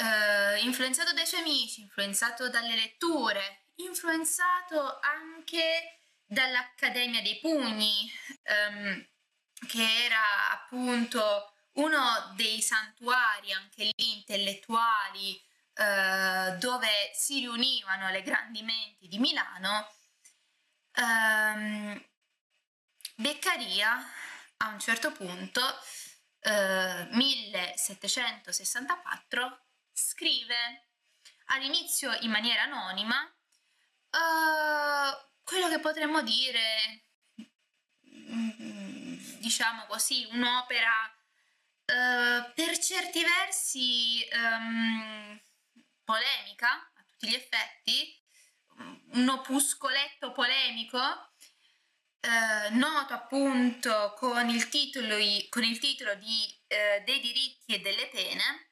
eh, 0.00 0.60
influenzato 0.60 1.12
dai 1.12 1.26
suoi 1.26 1.42
amici, 1.42 1.82
influenzato 1.82 2.48
dalle 2.48 2.74
letture, 2.74 3.66
influenzato 3.76 4.98
anche 5.00 6.00
dall'Accademia 6.24 7.22
dei 7.22 7.38
Pugni, 7.38 8.10
ehm, 8.42 9.06
che 9.66 10.04
era 10.04 10.50
appunto 10.52 11.52
uno 11.72 12.32
dei 12.34 12.62
santuari 12.62 13.52
anche 13.52 13.84
lì 13.84 14.16
intellettuali 14.16 15.38
eh, 15.74 16.56
dove 16.58 17.10
si 17.14 17.40
riunivano 17.40 18.08
le 18.10 18.22
grandi 18.22 18.62
menti 18.62 19.06
di 19.06 19.18
Milano, 19.18 19.86
ehm, 20.94 22.02
Beccaria 23.16 24.02
a 24.58 24.68
un 24.68 24.78
certo 24.80 25.12
punto, 25.12 25.60
eh, 26.40 27.08
1764, 27.10 29.69
scrive 29.92 30.88
all'inizio 31.46 32.12
in 32.20 32.30
maniera 32.30 32.62
anonima 32.62 33.22
uh, 34.10 35.28
quello 35.42 35.68
che 35.68 35.80
potremmo 35.80 36.22
dire, 36.22 37.06
mm, 38.06 39.38
diciamo 39.38 39.86
così, 39.86 40.28
un'opera 40.30 41.12
uh, 41.86 42.52
per 42.54 42.78
certi 42.78 43.22
versi 43.22 44.28
um, 44.32 45.40
polemica 46.04 46.68
a 46.70 47.04
tutti 47.04 47.28
gli 47.28 47.34
effetti, 47.34 48.18
un 49.12 49.28
opuscoletto 49.28 50.32
polemico 50.32 50.98
eh, 52.20 52.70
noto 52.70 53.12
appunto 53.12 54.14
con 54.16 54.48
il 54.48 54.68
titolo, 54.68 55.16
con 55.50 55.64
il 55.64 55.78
titolo 55.78 56.14
di 56.14 56.58
Dei 56.66 57.20
diritti 57.20 57.74
e 57.74 57.80
delle 57.80 58.08
pene. 58.08 58.69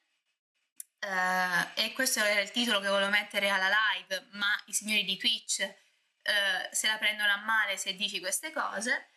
Eh, 0.99 1.85
e 1.85 1.93
questo 1.93 2.23
era 2.23 2.41
il 2.41 2.51
titolo 2.51 2.79
che 2.79 2.87
volevo 2.87 3.09
mettere 3.09 3.49
alla 3.49 3.69
live, 3.69 4.27
ma 4.31 4.51
i 4.65 4.73
signori 4.73 5.03
di 5.05 5.17
Twitch 5.17 5.59
eh, 5.61 6.69
se 6.71 6.87
la 6.87 6.97
prendono 6.97 7.31
a 7.31 7.37
male 7.37 7.77
se 7.77 7.95
dici 7.95 8.19
queste 8.19 8.51
cose. 8.51 9.09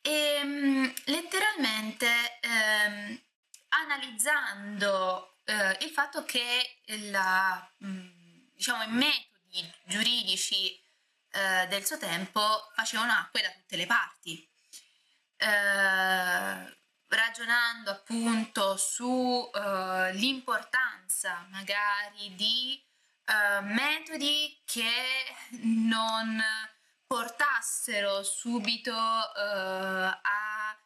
E 0.00 0.10
ehm, 0.40 0.94
letteralmente 1.06 2.38
ehm, 2.40 3.22
analizzando 3.68 5.38
eh, 5.44 5.78
il 5.80 5.90
fatto 5.90 6.24
che 6.24 6.80
la, 7.10 7.70
mh, 7.78 8.52
diciamo, 8.54 8.82
i 8.84 8.88
metodi 8.88 9.72
giuridici 9.84 10.80
del 11.68 11.84
suo 11.84 11.98
tempo 11.98 12.70
facevano 12.74 13.12
acque 13.12 13.42
da 13.42 13.50
tutte 13.52 13.76
le 13.76 13.86
parti. 13.86 14.48
Eh, 17.08 17.16
ragionando 17.16 17.90
appunto 17.90 18.76
sull'importanza 18.76 21.44
eh, 21.44 21.46
magari 21.50 22.34
di 22.34 22.82
eh, 23.24 23.60
metodi 23.62 24.60
che 24.64 25.24
non 25.62 26.40
portassero 27.06 28.22
subito 28.22 28.92
eh, 28.92 30.18
a 30.22 30.78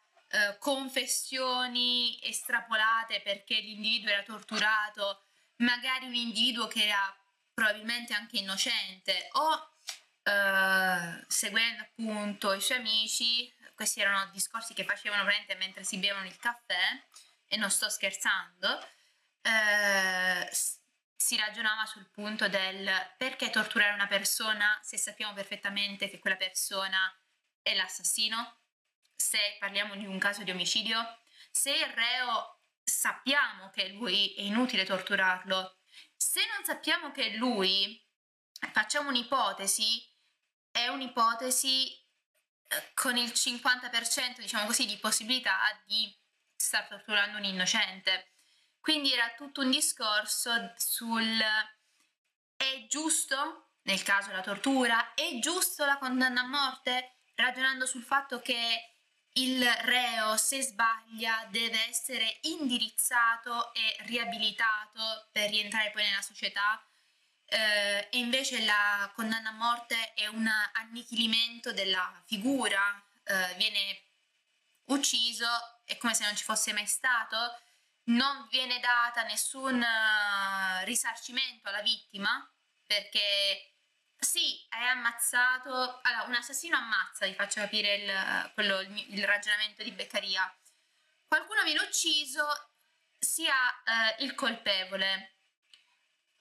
confessioni 0.59 2.19
estrapolate 2.23 3.21
perché 3.21 3.61
l'individuo 3.61 4.13
era 4.13 4.23
torturato, 4.23 5.25
magari 5.57 6.07
un 6.07 6.15
individuo 6.15 6.69
che 6.69 6.87
era 6.87 7.15
probabilmente 7.53 8.15
anche 8.15 8.39
innocente 8.39 9.29
o 9.33 9.73
uh, 10.23 11.23
seguendo 11.29 11.83
appunto 11.83 12.55
i 12.55 12.63
suoi 12.63 12.79
amici, 12.79 13.53
questi 13.83 14.01
erano 14.01 14.31
discorsi 14.31 14.75
che 14.75 14.85
facevano 14.85 15.25
veramente 15.25 15.57
mentre 15.57 15.83
si 15.83 15.99
bevano 15.99 16.27
il 16.27 16.37
caffè 16.37 17.05
e 17.49 17.57
non 17.57 17.69
sto 17.69 17.89
scherzando, 17.89 18.79
uh, 19.43 20.49
si 21.17 21.37
ragionava 21.37 21.85
sul 21.85 22.09
punto 22.09 22.49
del 22.49 22.89
perché 23.17 23.51
torturare 23.51 23.93
una 23.93 24.07
persona 24.07 24.79
se 24.85 24.97
sappiamo 24.99 25.33
perfettamente 25.33 26.09
che 26.09 26.21
quella 26.21 26.37
persona 26.37 27.13
è 27.61 27.75
l'assassino, 27.75 28.61
se 29.17 29.57
parliamo 29.59 29.97
di 29.97 30.07
un 30.07 30.19
caso 30.21 30.45
di 30.45 30.53
omicidio, 30.53 31.19
se 31.51 31.73
il 31.73 31.87
reo 31.87 32.61
sappiamo 32.85 33.71
che 33.71 33.89
lui 33.89 34.33
è 34.35 34.43
inutile 34.43 34.85
torturarlo, 34.85 35.79
se 36.17 36.41
non 36.55 36.65
sappiamo 36.65 37.11
che 37.11 37.31
lui, 37.35 38.01
facciamo 38.73 39.09
un'ipotesi, 39.09 40.09
è 40.71 40.87
un'ipotesi 40.87 41.97
eh, 41.97 42.02
con 42.95 43.17
il 43.17 43.31
50% 43.31 44.39
diciamo 44.39 44.67
così 44.67 44.87
di 44.87 44.97
possibilità 44.99 45.59
di 45.85 46.15
star 46.55 46.87
torturando 46.87 47.39
un 47.39 47.45
innocente. 47.45 48.33
Quindi 48.81 49.13
era 49.13 49.33
tutto 49.37 49.61
un 49.61 49.71
discorso 49.71 50.73
sul 50.77 51.41
è 52.57 52.87
giusto 52.89 53.71
nel 53.83 54.03
caso 54.03 54.29
della 54.29 54.43
tortura, 54.43 55.15
è 55.15 55.39
giusto 55.41 55.85
la 55.85 55.99
condanna 55.99 56.43
a 56.43 56.47
morte, 56.47 57.17
ragionando 57.35 57.87
sul 57.87 58.05
fatto 58.05 58.41
che 58.41 58.93
il 59.35 59.65
reo, 59.65 60.37
se 60.37 60.63
sbaglia, 60.63 61.47
deve 61.51 61.89
essere 61.89 62.39
indirizzato 62.43 63.73
e 63.73 63.97
riabilitato 64.01 65.29
per 65.33 65.51
rientrare 65.51 65.91
poi 65.91 66.05
nella 66.05 66.23
società 66.23 66.85
eh, 67.53 68.09
e 68.11 68.19
invece 68.19 68.65
la 68.65 69.11
condanna 69.15 69.51
a 69.51 69.53
morte 69.53 70.15
è 70.15 70.27
un 70.27 70.49
annichilimento 70.73 71.73
della 71.73 72.23
figura, 72.25 72.81
eh, 73.25 73.55
viene 73.57 74.03
ucciso, 74.87 75.47
è 75.85 75.99
come 75.99 76.15
se 76.15 76.25
non 76.25 76.35
ci 76.35 76.45
fosse 76.45 76.73
mai 76.73 76.87
stato, 76.87 77.61
non 78.05 78.49
viene 78.51 78.81
data 78.81 79.23
nessun 79.25 79.81
uh, 79.81 80.85
risarcimento 80.85 81.69
alla 81.69 81.83
vittima 81.83 82.51
perché 82.85 83.75
sì, 84.17 84.65
hai 84.71 84.89
ammazzato, 84.89 86.01
allora 86.03 86.25
un 86.25 86.35
assassino 86.35 86.77
ammazza, 86.77 87.27
vi 87.27 87.35
faccio 87.35 87.61
capire 87.61 87.95
il, 87.97 88.51
quello, 88.55 88.81
il, 88.81 89.15
il 89.15 89.25
ragionamento 89.25 89.83
di 89.83 89.93
Beccaria, 89.93 90.53
qualcuno 91.29 91.63
viene 91.65 91.81
ucciso, 91.81 92.47
sia 93.19 93.55
uh, 93.55 94.23
il 94.23 94.35
colpevole 94.35 95.42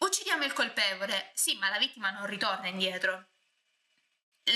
Uccidiamo 0.02 0.44
il 0.44 0.54
colpevole, 0.54 1.32
sì, 1.36 1.56
ma 1.58 1.70
la 1.70 1.78
vittima 1.78 2.10
non 2.10 2.26
ritorna 2.26 2.68
indietro. 2.68 3.30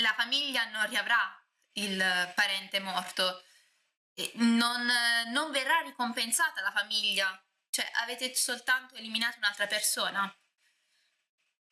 La 0.00 0.12
famiglia 0.14 0.68
non 0.70 0.88
riavrà 0.88 1.16
il 1.74 2.32
parente 2.34 2.80
morto, 2.80 3.44
non, 4.34 4.90
non 5.28 5.52
verrà 5.52 5.80
ricompensata 5.82 6.62
la 6.62 6.72
famiglia, 6.72 7.40
cioè 7.70 7.88
avete 8.02 8.34
soltanto 8.34 8.96
eliminato 8.96 9.38
un'altra 9.38 9.68
persona. 9.68 10.34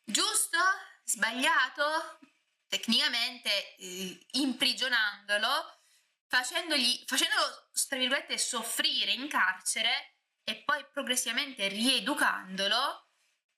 Giusto? 0.04 0.58
Sbagliato? 1.02 2.20
Tecnicamente 2.68 3.74
eh, 3.76 4.26
imprigionandolo, 4.32 5.80
facendogli, 6.28 7.02
facendolo, 7.06 7.70
tra 7.88 7.98
virgolette, 7.98 8.38
soffrire 8.38 9.10
in 9.10 9.28
carcere 9.28 10.18
e 10.44 10.62
poi 10.62 10.86
progressivamente 10.92 11.66
rieducandolo, 11.66 13.03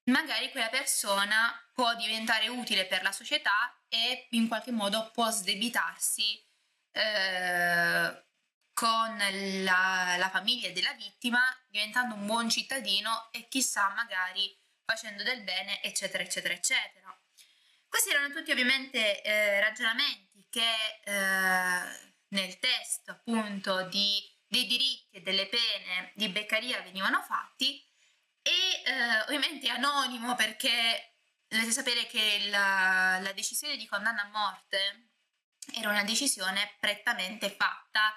magari 0.07 0.51
quella 0.51 0.69
persona 0.69 1.53
può 1.73 1.95
diventare 1.95 2.49
utile 2.49 2.87
per 2.87 3.03
la 3.03 3.13
società 3.13 3.79
e 3.89 4.27
in 4.31 4.49
qualche 4.49 4.71
modo 4.73 5.11
può 5.13 5.31
sdebitarsi 5.31 6.45
eh, 6.93 8.25
con 8.73 9.17
la, 9.63 10.17
la, 10.19 10.31
famiglia 10.31 10.71
della 10.71 10.93
vittima, 10.93 11.41
diventando 11.69 12.15
un 12.15 12.27
buon 12.27 12.49
cittadino 12.51 13.29
e 13.33 13.49
chissà 13.49 13.89
magari 13.95 14.55
facendo 14.85 15.23
del 15.23 15.43
bene, 15.43 15.83
eccetera, 15.83 16.23
eccetera, 16.23 16.55
eccetera. 16.55 17.19
Questi 17.89 18.11
erano 18.11 18.33
tutti 18.35 18.51
ovviamente 18.51 19.23
eh, 19.23 19.61
ragionamenti 19.61 20.47
che 20.51 21.01
eh, 21.05 22.15
nel 22.29 22.59
testo 22.59 23.13
appunto 23.13 23.89
di, 23.89 24.23
dei 24.47 24.67
diritti 24.67 25.17
e 25.17 25.21
delle 25.23 25.47
pene 25.47 26.13
di 26.15 26.29
Beccaria 26.29 26.81
venivano 26.83 27.23
fatti 27.23 27.86
e 28.47 28.83
eh, 28.85 29.21
ovviamente 29.23 29.67
è 29.67 29.71
anonimo 29.71 30.37
perché 30.37 31.15
dovete 31.49 31.73
sapere 31.73 32.07
che 32.07 32.47
la, 32.49 33.19
la, 33.21 33.33
decisione 33.33 33.77
di 33.77 33.89
condanna 33.89 34.23
a 34.23 34.31
morte 34.31 35.09
era 35.75 35.91
una 35.91 36.05
decisione 36.05 36.77
prettamente 36.79 37.51
fatta 37.51 38.15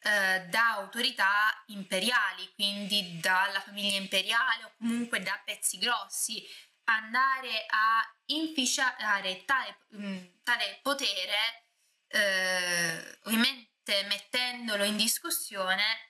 eh, 0.00 0.46
da 0.48 0.72
autorità 0.72 1.62
imperiali, 1.66 2.52
quindi 2.54 3.20
dalla 3.20 3.60
famiglia 3.60 3.98
imperiale 3.98 4.64
o 4.64 4.72
comunque 4.78 5.22
da 5.22 5.40
pezzi 5.44 5.78
grossi. 5.78 6.44
Andare 6.84 7.66
a 7.68 8.02
inficiare 8.26 9.44
tale, 9.44 9.78
mm, 9.94 10.24
tale 10.42 10.80
potere, 10.82 11.68
eh, 12.08 13.18
ovviamente 13.24 14.04
mettendolo 14.08 14.82
in 14.82 14.96
discussione, 14.96 16.07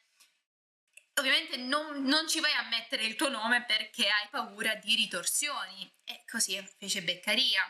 ovviamente 1.18 1.56
non, 1.56 2.02
non, 2.04 2.28
ci 2.28 2.40
vai 2.40 2.52
a 2.52 2.68
mettere 2.68 3.04
il 3.04 3.16
tuo 3.16 3.28
nome 3.28 3.64
perché 3.64 4.08
hai 4.08 4.28
paura 4.30 4.74
di 4.76 4.94
ritorsioni. 4.94 5.92
E 6.04 6.24
così 6.30 6.60
fece 6.78 7.02
Beccaria. 7.02 7.62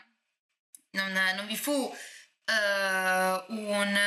non, 0.91 1.11
non 1.11 1.45
vi 1.45 1.57
fu 1.57 1.71
uh, 1.71 1.93
un, 3.47 3.99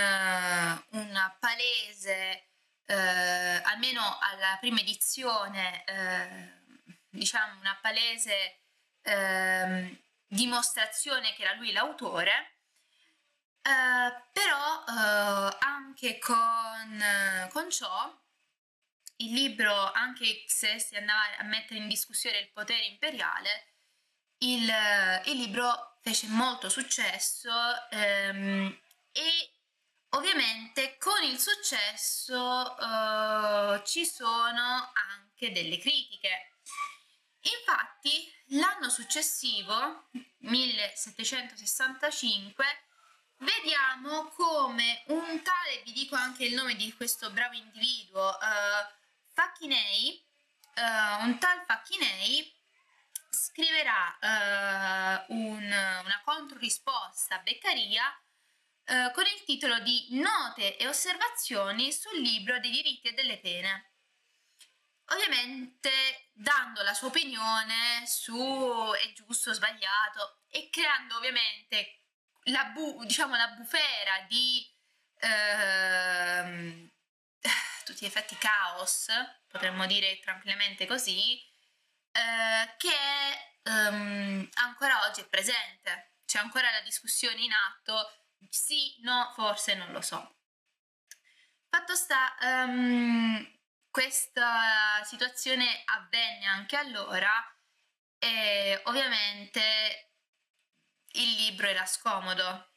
una 0.91 1.37
palese, 1.39 2.49
uh, 2.87 3.63
almeno 3.65 4.19
alla 4.21 4.57
prima 4.61 4.81
edizione, 4.81 5.85
uh, 5.87 6.95
diciamo 7.11 7.61
una 7.61 7.79
palese 7.81 8.63
ehm, 9.03 9.99
dimostrazione 10.27 11.35
che 11.35 11.43
era 11.43 11.55
lui 11.55 11.73
l'autore. 11.73 12.57
però 13.63 14.85
anche 15.59 16.19
con, 16.19 17.49
con 17.53 17.71
ciò 17.71 18.22
il 19.25 19.33
libro, 19.33 19.91
anche 19.93 20.45
se 20.47 20.79
si 20.79 20.97
andava 20.97 21.39
a 21.39 21.45
mettere 21.45 21.81
in 21.81 21.89
discussione 21.89 22.39
il 22.39 22.51
potere 22.53 22.85
imperiale, 22.85 23.69
il, 24.39 24.69
il 25.27 25.37
libro 25.37 25.99
fece 26.01 26.27
molto 26.29 26.69
successo 26.69 27.51
ehm, 27.91 28.81
e 29.13 29.51
ovviamente 30.11 30.99
con 30.99 31.23
il 31.23 31.39
successo 31.39 32.77
eh, 32.77 33.83
ci 33.85 34.05
sono 34.05 34.91
anche 34.93 35.53
delle 35.53 35.79
critiche. 35.79 36.49
Infatti 37.43 38.33
l'anno 38.59 38.89
successivo, 38.89 40.09
1765, 40.39 42.65
vediamo 43.39 44.29
come 44.29 45.03
un 45.09 45.43
tale, 45.43 45.83
vi 45.85 45.93
dico 45.93 46.15
anche 46.15 46.45
il 46.45 46.55
nome 46.55 46.77
di 46.77 46.95
questo 46.95 47.31
bravo 47.31 47.55
individuo, 47.55 48.29
uh, 48.29 48.87
Facchinei, 49.33 50.27
uh, 50.77 51.25
un 51.25 51.39
tal 51.39 51.65
Facchinei 51.65 52.61
scriverà 53.31 54.19
uh, 54.21 55.35
un, 55.35 55.65
una 55.65 56.21
controrisposta 56.25 57.37
a 57.37 57.39
Beccaria 57.39 58.05
uh, 58.87 59.11
con 59.13 59.25
il 59.25 59.43
titolo 59.45 59.79
di 59.81 60.09
Note 60.11 60.77
e 60.77 60.87
osservazioni 60.87 61.93
sul 61.93 62.21
libro 62.21 62.59
dei 62.61 62.71
diritti 62.71 63.09
e 63.09 63.13
delle 63.13 63.39
pene. 63.39 63.91
Ovviamente 65.07 66.31
dando 66.33 66.83
la 66.83 66.95
sua 66.95 67.09
opinione 67.09 68.07
su 68.07 68.35
è 68.35 69.13
giusto 69.13 69.51
o 69.51 69.53
sbagliato 69.53 70.43
e 70.49 70.71
creando 70.71 71.17
ovviamente 71.17 72.05
la, 72.45 72.65
bu- 72.67 73.05
diciamo, 73.05 73.37
la 73.37 73.49
bufera 73.49 74.27
di 74.29 74.67
uh, 75.21 76.91
tutti 77.85 78.05
gli 78.05 78.09
effetti 78.09 78.37
caos, 78.37 79.09
potremmo 79.49 79.87
dire 79.87 80.19
tranquillamente 80.21 80.87
così, 80.87 81.39
eh, 82.13 82.75
che 82.77 83.71
um, 83.71 84.49
ancora 84.55 85.07
oggi 85.07 85.21
è 85.21 85.29
presente. 85.29 86.15
C'è 86.25 86.39
ancora 86.39 86.71
la 86.71 86.81
discussione 86.81 87.43
in 87.43 87.53
atto, 87.53 88.27
sì, 88.49 88.97
no, 89.03 89.31
forse 89.35 89.75
non 89.75 89.93
lo 89.93 90.01
so. 90.01 90.37
Fatto 91.69 91.95
sta, 91.95 92.37
um, 92.41 93.61
questa 93.91 95.03
situazione 95.05 95.83
avvenne 95.85 96.47
anche 96.47 96.77
allora 96.77 97.31
e 98.19 98.81
ovviamente 98.85 100.13
il 101.13 101.35
libro 101.35 101.67
era 101.67 101.85
scomodo. 101.87 102.71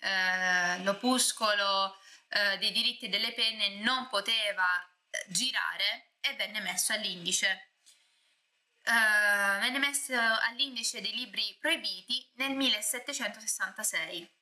Eh, 0.00 0.82
l'opuscolo 0.82 1.96
eh, 2.34 2.56
dei 2.56 2.72
diritti 2.72 3.10
delle 3.10 3.34
penne 3.34 3.80
non 3.80 4.08
poteva 4.08 4.64
eh, 5.10 5.24
girare 5.28 6.14
e 6.18 6.34
venne 6.34 6.60
messo 6.60 6.94
all'indice. 6.94 7.72
Uh, 8.84 9.60
venne 9.60 9.78
messo 9.78 10.14
all'indice 10.14 11.00
dei 11.00 11.14
libri 11.14 11.56
proibiti 11.60 12.28
nel 12.36 12.52
1766. 12.56 14.34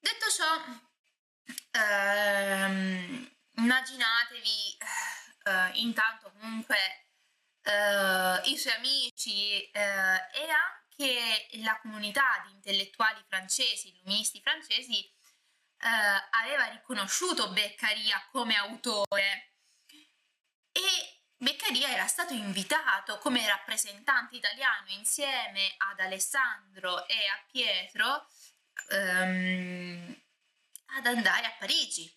Detto 0.00 0.30
ciò, 0.30 0.56
uh, 1.74 3.30
immaginatevi 3.56 4.78
uh, 5.44 5.70
intanto 5.74 6.32
comunque 6.32 6.78
i 8.44 8.56
suoi 8.56 8.72
amici 8.76 9.60
e 9.70 10.48
anche 10.48 11.48
la 11.62 11.78
comunità 11.82 12.42
di 12.46 12.54
intellettuali 12.54 13.22
francesi, 13.28 13.90
illuministi 13.90 14.40
francesi, 14.40 15.06
aveva 15.80 16.64
riconosciuto 16.66 17.50
Beccaria 17.50 18.26
come 18.30 18.56
autore 18.56 19.52
e 20.72 21.18
Beccaria 21.40 21.90
era 21.90 22.06
stato 22.08 22.32
invitato 22.32 23.18
come 23.18 23.46
rappresentante 23.46 24.36
italiano 24.36 24.88
insieme 24.88 25.74
ad 25.76 26.00
Alessandro 26.00 27.06
e 27.06 27.14
a 27.14 27.44
Pietro 27.48 28.26
um, 28.90 30.22
ad 30.96 31.06
andare 31.06 31.46
a 31.46 31.54
Parigi. 31.56 32.12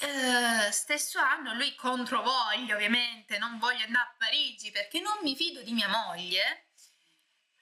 Uh, 0.00 0.70
stesso 0.72 1.20
anno 1.20 1.54
lui 1.54 1.74
controvoglia 1.74 2.74
ovviamente 2.74 3.38
non 3.38 3.58
voglio 3.58 3.84
andare 3.84 4.08
a 4.08 4.14
Parigi 4.18 4.70
perché 4.70 5.00
non 5.00 5.18
mi 5.22 5.34
fido 5.34 5.62
di 5.62 5.72
mia 5.72 5.88
moglie 5.88 6.66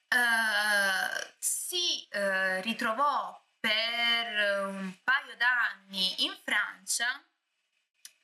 uh, 0.09 1.33
si 1.37 2.05
uh, 2.11 2.61
ritrovò 2.61 3.41
per 3.65 4.67
un 4.67 4.93
paio 5.03 5.35
d'anni 5.37 6.23
in 6.23 6.37
Francia 6.43 7.19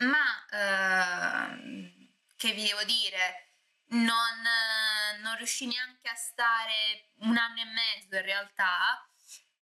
ma 0.02 0.46
eh, 0.52 2.10
che 2.36 2.52
vi 2.52 2.64
devo 2.68 2.84
dire, 2.84 3.54
non, 3.90 4.42
non 5.22 5.36
riuscì 5.38 5.66
neanche 5.66 6.10
a 6.10 6.16
stare 6.16 7.10
un 7.22 7.38
anno 7.38 7.60
e 7.60 7.66
mezzo 7.66 8.16
in 8.16 8.22
realtà, 8.22 9.04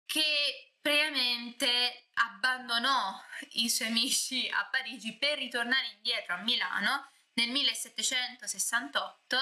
che 0.05 0.73
previamente 0.81 2.09
abbandonò 2.13 3.21
i 3.53 3.69
suoi 3.69 3.87
amici 3.87 4.49
a 4.49 4.67
Parigi 4.69 5.17
per 5.17 5.37
ritornare 5.37 5.87
indietro 5.95 6.35
a 6.35 6.41
Milano 6.41 7.09
nel 7.33 7.49
1768 7.49 9.37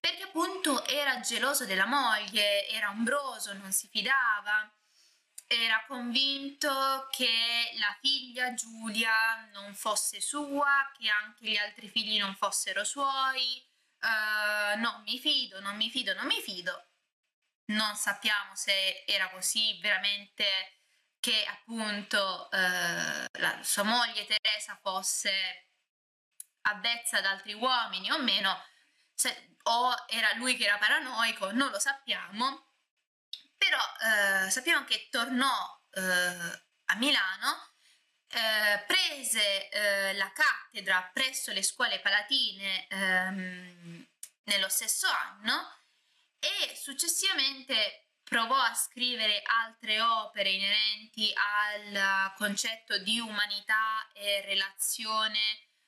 perché 0.00 0.22
appunto 0.22 0.84
era 0.86 1.20
geloso 1.20 1.64
della 1.64 1.86
moglie, 1.86 2.66
era 2.68 2.90
ombroso, 2.90 3.52
non 3.52 3.70
si 3.70 3.88
fidava 3.88 4.72
era 5.52 5.84
convinto 5.88 7.08
che 7.10 7.72
la 7.78 7.96
figlia 8.00 8.54
Giulia 8.54 9.48
non 9.52 9.74
fosse 9.74 10.20
sua, 10.20 10.88
che 10.96 11.08
anche 11.08 11.44
gli 11.44 11.56
altri 11.56 11.88
figli 11.88 12.18
non 12.18 12.36
fossero 12.36 12.84
suoi. 12.84 13.60
Uh, 14.00 14.78
non 14.78 15.02
mi 15.02 15.18
fido, 15.18 15.60
non 15.60 15.74
mi 15.74 15.90
fido, 15.90 16.14
non 16.14 16.26
mi 16.26 16.40
fido. 16.40 16.90
Non 17.66 17.96
sappiamo 17.96 18.54
se 18.54 19.02
era 19.04 19.28
così 19.30 19.76
veramente 19.80 20.44
che 21.18 21.44
appunto 21.44 22.48
uh, 22.52 23.40
la 23.40 23.58
sua 23.62 23.82
moglie 23.82 24.26
Teresa 24.26 24.78
fosse 24.80 25.66
avvezza 26.62 27.18
ad 27.18 27.24
altri 27.24 27.54
uomini 27.54 28.12
o 28.12 28.22
meno, 28.22 28.56
se, 29.12 29.56
o 29.64 29.94
era 30.06 30.32
lui 30.34 30.56
che 30.56 30.66
era 30.66 30.78
paranoico, 30.78 31.50
non 31.50 31.70
lo 31.70 31.80
sappiamo 31.80 32.69
però 33.80 34.44
eh, 34.46 34.50
sappiamo 34.50 34.84
che 34.84 35.08
tornò 35.10 35.48
eh, 35.92 36.00
a 36.00 36.94
Milano, 36.96 37.68
eh, 38.28 38.84
prese 38.86 39.68
eh, 39.70 40.14
la 40.14 40.30
cattedra 40.32 41.08
presso 41.12 41.52
le 41.52 41.62
scuole 41.62 42.00
palatine 42.00 42.86
ehm, 42.88 44.06
nello 44.44 44.68
stesso 44.68 45.08
anno 45.08 45.78
e 46.38 46.76
successivamente 46.76 48.08
provò 48.22 48.56
a 48.56 48.74
scrivere 48.74 49.42
altre 49.42 50.00
opere 50.00 50.50
inerenti 50.50 51.32
al 51.34 52.32
concetto 52.36 52.98
di 52.98 53.18
umanità 53.18 54.08
e 54.12 54.42
relazione 54.42 55.40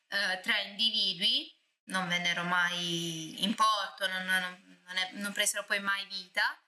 eh, 0.08 0.40
tra 0.42 0.58
individui, 0.58 1.54
non 1.84 2.08
vennero 2.08 2.42
mai 2.42 3.44
in 3.44 3.54
porto, 3.54 4.06
non, 4.08 4.24
non, 4.24 4.80
non, 4.84 4.96
è, 4.96 5.10
non 5.12 5.32
presero 5.32 5.64
poi 5.64 5.80
mai 5.80 6.04
vita 6.06 6.61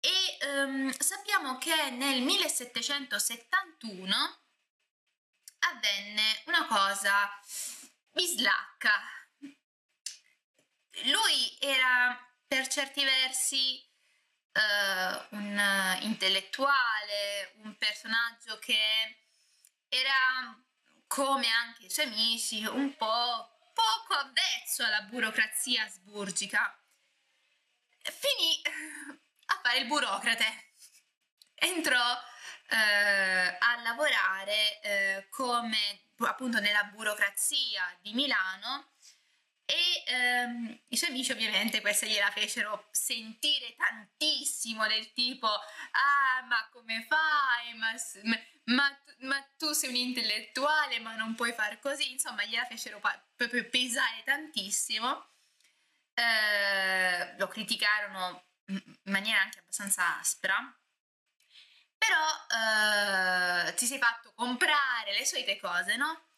e 0.00 0.38
um, 0.46 0.90
sappiamo 0.98 1.58
che 1.58 1.90
nel 1.90 2.22
1771 2.22 4.14
avvenne 5.60 6.42
una 6.46 6.66
cosa 6.66 7.40
bislacca. 8.12 8.92
Lui 11.04 11.56
era 11.60 12.18
per 12.46 12.66
certi 12.66 13.04
versi 13.04 13.84
uh, 14.52 15.36
un 15.36 15.98
intellettuale, 16.00 17.52
un 17.62 17.76
personaggio 17.76 18.58
che 18.58 19.22
era 19.88 20.60
come 21.06 21.48
anche 21.48 21.86
i 21.86 21.90
suoi 21.90 22.06
amici 22.06 22.64
un 22.66 22.96
po' 22.96 23.56
poco 23.72 24.14
avvezzo 24.14 24.84
alla 24.84 25.02
burocrazia 25.02 25.84
asburgica. 25.84 26.76
Finì 28.02 28.60
a 29.48 29.60
fare 29.62 29.78
il 29.78 29.86
burocrate. 29.86 30.72
Entrò 31.54 32.18
eh, 32.70 33.56
a 33.58 33.82
lavorare 33.82 34.80
eh, 34.80 35.26
come 35.30 36.00
appunto 36.18 36.60
nella 36.60 36.84
burocrazia 36.84 37.96
di 38.00 38.12
Milano 38.12 38.92
e 39.64 40.02
ehm, 40.06 40.80
i 40.88 40.96
suoi 40.96 41.10
amici 41.10 41.30
ovviamente 41.32 41.80
questa 41.82 42.06
gliela 42.06 42.30
fecero 42.30 42.88
sentire 42.90 43.74
tantissimo 43.76 44.86
del 44.86 45.12
tipo 45.12 45.46
ah 45.46 46.42
ma 46.48 46.68
come 46.72 47.06
fai? 47.06 47.74
Ma, 47.76 47.92
ma, 48.74 48.98
ma 49.20 49.42
tu 49.58 49.72
sei 49.72 49.90
un 49.90 49.96
intellettuale 49.96 51.00
ma 51.00 51.16
non 51.16 51.34
puoi 51.34 51.52
far 51.52 51.78
così. 51.80 52.12
Insomma 52.12 52.44
gliela 52.44 52.64
fecero 52.64 52.98
pa- 53.00 53.22
proprio 53.36 53.68
pesare 53.68 54.22
tantissimo. 54.24 55.26
Eh, 56.14 57.36
lo 57.38 57.46
criticarono 57.48 58.47
in 58.68 58.82
maniera 59.04 59.40
anche 59.40 59.58
abbastanza 59.58 60.18
aspra 60.18 60.56
però 61.96 63.66
eh, 63.68 63.74
ti 63.74 63.86
sei 63.86 63.98
fatto 63.98 64.32
comprare 64.34 65.12
le 65.12 65.24
solite 65.24 65.58
cose 65.58 65.96
no? 65.96 66.28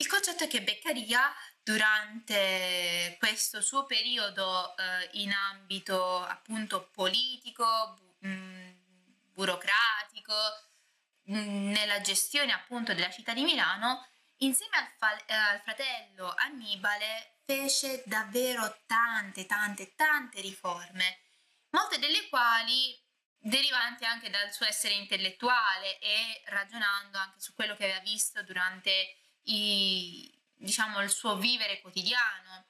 il 0.00 0.06
concetto 0.06 0.44
è 0.44 0.48
che 0.48 0.62
Beccaria 0.62 1.32
durante 1.62 3.16
questo 3.18 3.60
suo 3.60 3.84
periodo 3.84 4.74
eh, 4.76 5.10
in 5.12 5.32
ambito 5.32 6.24
appunto 6.24 6.88
politico, 6.90 7.64
bu- 7.98 8.16
mh, 8.26 8.28
mm, 8.28 8.70
burocratico, 9.34 10.34
mm, 11.30 11.70
nella 11.70 12.00
gestione 12.00 12.52
appunto 12.52 12.94
della 12.94 13.10
città 13.10 13.34
di 13.34 13.42
Milano, 13.42 14.06
insieme 14.38 14.76
al, 14.78 14.88
fa- 14.96 15.24
eh, 15.26 15.34
al 15.34 15.60
fratello 15.60 16.32
Annibale 16.34 17.39
fece 17.50 18.04
davvero 18.06 18.82
tante, 18.86 19.44
tante, 19.44 19.96
tante 19.96 20.40
riforme, 20.40 21.18
molte 21.70 21.98
delle 21.98 22.28
quali 22.28 22.96
derivanti 23.36 24.04
anche 24.04 24.30
dal 24.30 24.52
suo 24.52 24.66
essere 24.66 24.94
intellettuale 24.94 25.98
e 25.98 26.42
ragionando 26.44 27.18
anche 27.18 27.40
su 27.40 27.52
quello 27.54 27.74
che 27.74 27.86
aveva 27.86 27.98
visto 28.00 28.40
durante 28.44 29.16
i, 29.46 30.32
diciamo, 30.54 31.02
il 31.02 31.10
suo 31.10 31.38
vivere 31.38 31.80
quotidiano, 31.80 32.68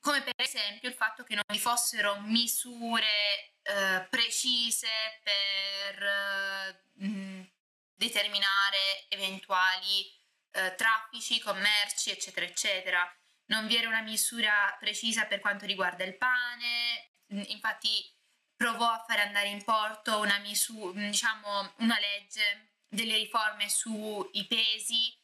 come 0.00 0.20
per 0.22 0.34
esempio 0.36 0.88
il 0.88 0.96
fatto 0.96 1.22
che 1.22 1.36
non 1.36 1.44
vi 1.46 1.60
fossero 1.60 2.18
misure 2.22 3.54
eh, 3.62 4.04
precise 4.10 4.88
per 5.22 6.02
eh, 6.02 7.52
determinare 7.94 9.06
eventuali 9.10 10.12
eh, 10.50 10.74
traffici, 10.74 11.38
commerci, 11.38 12.10
eccetera, 12.10 12.46
eccetera. 12.46 13.16
Non 13.52 13.66
vi 13.66 13.76
era 13.76 13.88
una 13.88 14.00
misura 14.00 14.74
precisa 14.80 15.26
per 15.26 15.40
quanto 15.40 15.66
riguarda 15.66 16.04
il 16.04 16.16
pane, 16.16 17.12
infatti 17.50 18.10
provò 18.56 18.90
a 18.90 19.04
fare 19.06 19.20
andare 19.20 19.48
in 19.48 19.62
porto 19.62 20.20
una, 20.20 20.38
misura, 20.38 20.98
diciamo, 20.98 21.74
una 21.80 21.98
legge 21.98 22.76
delle 22.88 23.16
riforme 23.16 23.68
sui 23.68 24.46
pesi 24.48 25.14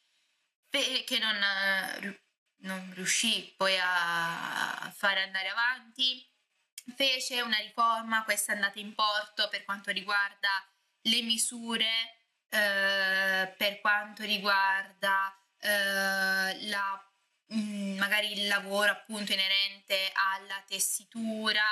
che 0.69 1.17
non, 1.19 1.35
eh, 1.41 2.21
non 2.57 2.91
riuscì 2.93 3.51
poi 3.57 3.75
a 3.81 4.93
fare 4.95 5.23
andare 5.23 5.49
avanti. 5.49 6.23
Fece 6.95 7.41
una 7.41 7.57
riforma, 7.57 8.23
questa 8.25 8.51
è 8.51 8.55
andata 8.55 8.77
in 8.77 8.93
porto 8.93 9.49
per 9.49 9.63
quanto 9.63 9.89
riguarda 9.89 10.49
le 11.01 11.21
misure, 11.23 11.89
eh, 12.47 13.55
per 13.57 13.81
quanto 13.81 14.21
riguarda 14.21 15.35
eh, 15.57 16.67
la, 16.67 17.08
magari 17.49 18.31
il 18.33 18.47
lavoro 18.47 18.91
appunto 18.91 19.33
inerente 19.33 20.11
alla 20.13 20.63
tessitura, 20.67 21.63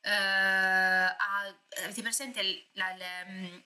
eh, 0.00 0.10
a, 0.10 1.54
avete 1.84 2.02
presente 2.02 2.68
la, 2.72 2.94
la, 2.96 3.24
mm, 3.26 3.58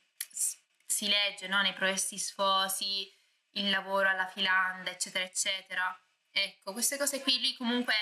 si 0.87 1.09
legge 1.09 1.47
no, 1.49 1.63
nei 1.63 1.73
progressi 1.73 2.19
sfosi 2.19 3.11
il 3.53 3.71
lavoro 3.71 4.09
alla 4.09 4.27
filanda, 4.27 4.91
eccetera, 4.91 5.25
eccetera. 5.25 6.05
Ecco, 6.31 6.73
queste 6.73 6.97
cose 6.97 7.21
qui 7.23 7.41
lui 7.41 7.57
comunque 7.57 7.95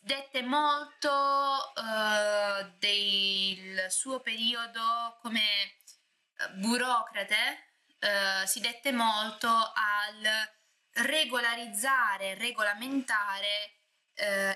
dette 0.00 0.42
molto 0.42 1.72
uh, 1.74 2.74
del 2.78 3.86
suo 3.90 4.20
periodo 4.20 5.18
come 5.20 5.42
uh, 6.38 6.58
burocrate, 6.58 7.72
uh, 8.00 8.46
si 8.46 8.60
dette 8.60 8.92
molto 8.92 9.48
al 9.48 10.56
regolarizzare, 11.02 12.34
regolamentare 12.34 13.72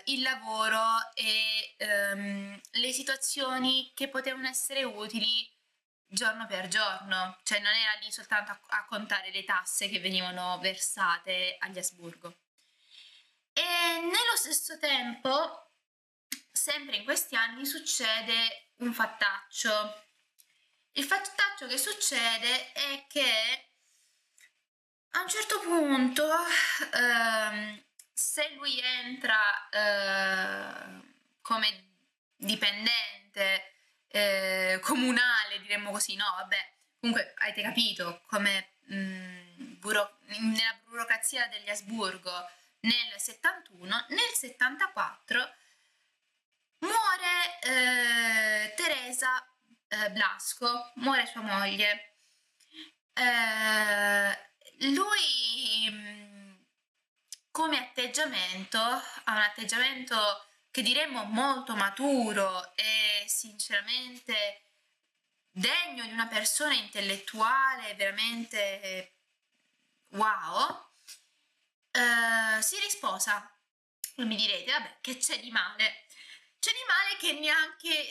il 0.07 0.23
lavoro 0.23 0.83
e 1.15 1.77
um, 1.79 2.61
le 2.73 2.93
situazioni 2.93 3.93
che 3.95 4.09
potevano 4.09 4.49
essere 4.49 4.83
utili 4.83 5.49
giorno 6.05 6.47
per 6.47 6.67
giorno, 6.67 7.39
cioè 7.45 7.61
non 7.61 7.73
era 7.73 7.93
lì 8.01 8.11
soltanto 8.11 8.51
a, 8.51 8.61
a 8.67 8.85
contare 8.87 9.31
le 9.31 9.45
tasse 9.45 9.89
che 9.89 10.01
venivano 10.01 10.59
versate 10.59 11.57
agli 11.61 11.79
Asburgo. 11.79 12.39
E 13.53 13.63
nello 14.01 14.37
stesso 14.37 14.79
tempo, 14.79 15.71
sempre 16.51 16.97
in 16.97 17.05
questi 17.05 17.37
anni, 17.37 17.65
succede 17.65 18.71
un 18.79 18.93
fattaccio. 18.93 20.07
Il 20.93 21.05
fattaccio 21.05 21.67
che 21.67 21.79
succede 21.79 22.73
è 22.73 23.07
che 23.09 23.72
a 25.13 25.23
un 25.23 25.29
certo 25.29 25.61
punto, 25.61 26.27
ehm, 26.95 27.83
se 28.13 28.51
lui 28.55 28.81
entra 28.81 29.69
eh, 29.71 31.01
come 31.43 31.91
dipendente 32.37 33.73
eh, 34.09 34.79
comunale, 34.83 35.61
diremmo 35.61 35.91
così, 35.91 36.17
no? 36.17 36.25
Vabbè, 36.37 36.73
comunque 37.01 37.35
avete 37.39 37.63
capito 37.63 38.23
come 38.27 38.75
mh, 38.87 38.97
mm, 38.97 39.75
buro- 39.81 40.19
nella 40.27 40.79
burocrazia 40.85 41.47
degli 41.49 41.69
Asburgo 41.69 42.51
nel 42.81 43.15
71, 43.17 44.07
nel 44.09 44.19
74 44.35 45.55
muore 46.79 47.61
eh, 47.63 48.75
Teresa 48.75 49.45
eh, 49.89 50.11
Blasco, 50.11 50.93
muore 50.97 51.27
sua 51.27 51.43
moglie. 51.43 52.17
Eh, 53.15 54.51
lui 54.91 55.89
mm, 55.91 56.55
come 57.51 57.79
atteggiamento 57.79 58.79
ha 58.79 59.33
un 59.35 59.43
atteggiamento 59.43 60.47
che 60.71 60.83
diremmo 60.83 61.25
molto 61.25 61.77
maturo 61.77 62.75
e 62.77 63.25
sinceramente 63.27 64.65
degno 65.51 66.05
di 66.05 66.13
una 66.13 66.27
persona 66.27 66.75
intellettuale 66.75 67.95
veramente 67.95 69.19
wow, 70.13 70.91
eh, 71.91 72.63
si 72.63 72.79
risposa. 72.81 73.49
E 74.17 74.25
mi 74.25 74.37
direte, 74.37 74.71
vabbè, 74.71 74.99
che 75.01 75.17
c'è 75.19 75.41
di 75.41 75.51
male? 75.51 76.07
C'è 76.59 76.71
di 76.73 76.85
male 76.87 77.17
che 77.19 77.39
neanche 77.39 78.09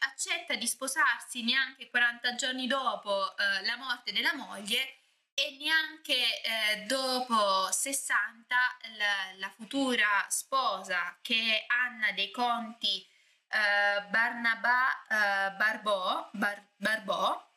accetta 0.00 0.54
di 0.54 0.66
sposarsi 0.66 1.42
neanche 1.42 1.88
40 1.88 2.34
giorni 2.34 2.66
dopo 2.66 3.36
eh, 3.36 3.64
la 3.64 3.76
morte 3.76 4.12
della 4.12 4.34
moglie 4.34 5.03
e 5.34 5.56
neanche 5.58 6.40
eh, 6.42 6.84
dopo 6.86 7.70
60 7.70 8.56
la, 8.96 9.38
la, 9.38 9.50
futura 9.50 10.24
sposa 10.28 11.18
che 11.22 11.34
è 11.34 11.64
Anna 11.66 12.12
dei 12.12 12.30
Conti 12.30 13.04
eh, 13.48 14.02
Barnabà 14.08 15.02
eh, 15.06 15.50
Barbò, 15.56 16.30
Bar, 16.32 16.68
Barbò, 16.76 17.52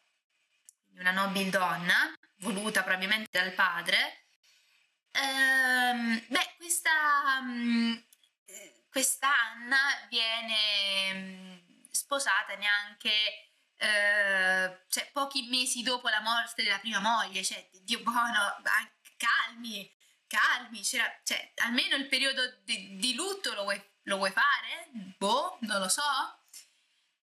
una 0.97 1.11
nobile 1.11 1.49
donna 1.49 2.13
voluta 2.37 2.83
probabilmente 2.83 3.29
dal 3.31 3.53
padre. 3.53 4.25
Ehm, 5.11 6.25
beh, 6.27 6.53
questa, 6.57 7.41
mm, 7.41 7.95
questa 8.89 9.27
Anna 9.27 9.77
viene 10.09 11.13
mm, 11.13 11.57
sposata 11.91 12.55
neanche 12.55 13.46
eh, 13.77 14.79
cioè, 14.89 15.09
pochi 15.11 15.47
mesi 15.49 15.83
dopo 15.83 16.09
la 16.09 16.21
morte 16.21 16.63
della 16.63 16.79
prima 16.79 16.99
moglie, 16.99 17.43
cioè, 17.43 17.69
Dio 17.81 18.01
buono, 18.01 18.61
calmi, 19.17 19.91
calmi, 20.27 20.83
cioè, 20.83 21.21
almeno 21.63 21.95
il 21.95 22.07
periodo 22.07 22.41
di, 22.63 22.97
di 22.97 23.13
lutto 23.13 23.53
lo 23.53 23.63
vuoi, 23.63 23.81
lo 24.03 24.17
vuoi 24.17 24.31
fare? 24.31 24.89
Boh, 25.17 25.57
non 25.61 25.79
lo 25.79 25.89
so. 25.89 26.01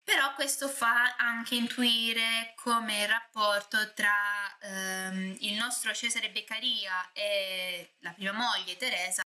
Però 0.02 0.32
questo 0.34 0.68
fa 0.68 1.16
anche 1.16 1.54
intuire 1.54 2.54
come 2.56 3.02
il 3.02 3.08
rapporto 3.08 3.92
tra 3.92 4.56
ehm, 4.58 5.37
il 5.40 5.52
nostro 5.52 5.92
Cesare 5.92 6.30
Beccaria 6.30 7.12
e 7.12 7.96
la 7.98 8.12
prima 8.12 8.32
moglie 8.32 8.78
Teresa 8.78 9.22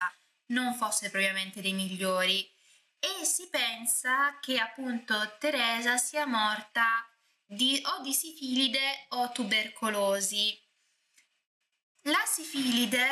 non 0.47 0.73
fosse 0.75 1.09
propriamente 1.09 1.59
dei 1.59 1.73
migliori 1.73 2.49
e 2.99 3.23
si 3.25 3.47
pensa 3.49 4.37
che 4.39 4.59
appunto 4.59 5.37
Teresa 5.37 5.97
sia 5.97 6.25
morta 6.25 7.07
di, 7.45 7.81
o 7.85 8.01
di 8.01 8.13
sifilide 8.13 9.07
o 9.09 9.31
tubercolosi. 9.31 10.67
La 12.03 12.23
sifilide, 12.25 13.07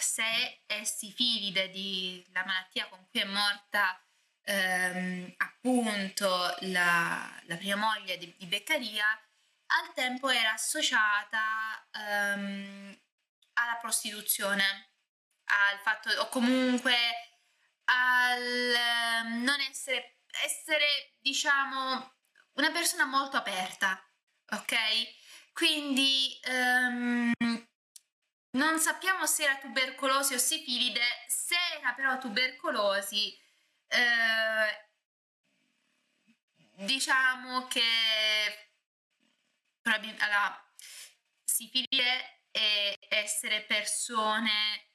se 0.00 0.62
è 0.66 0.84
sifilide 0.84 1.70
di 1.70 2.24
la 2.32 2.44
malattia 2.44 2.88
con 2.88 3.06
cui 3.10 3.20
è 3.20 3.24
morta 3.24 4.02
ehm, 4.42 5.34
appunto 5.38 6.54
la, 6.60 7.40
la, 7.44 7.56
prima 7.56 7.76
moglie 7.76 8.16
di, 8.18 8.34
di, 8.36 8.46
Beccaria, 8.46 9.06
al 9.66 9.92
tempo 9.94 10.28
era 10.30 10.52
associata 10.52 11.86
ehm, 11.92 12.98
alla 13.54 13.76
prostituzione, 13.80 14.88
al 15.44 15.78
fatto, 15.80 16.10
o 16.20 16.28
comunque 16.28 16.94
al 17.90 18.74
ehm, 18.74 19.42
non 19.42 19.60
essere, 19.60 20.20
essere, 20.44 21.16
diciamo, 21.20 22.14
una 22.54 22.70
persona 22.70 23.04
molto 23.04 23.36
aperta, 23.36 24.00
ok? 24.50 24.74
Quindi 25.52 26.40
um, 26.46 27.32
non 28.52 28.78
sappiamo 28.78 29.26
se 29.26 29.44
era 29.44 29.58
tubercolosi 29.58 30.34
o 30.34 30.38
sifilide, 30.38 31.02
se 31.28 31.56
era 31.78 31.92
però 31.92 32.18
tubercolosi, 32.18 33.36
eh, 33.88 34.88
diciamo 36.84 37.66
che 37.66 37.82
allora, 39.82 40.72
sifilide 41.44 42.42
è 42.50 42.96
essere 43.08 43.62
persone 43.62 44.89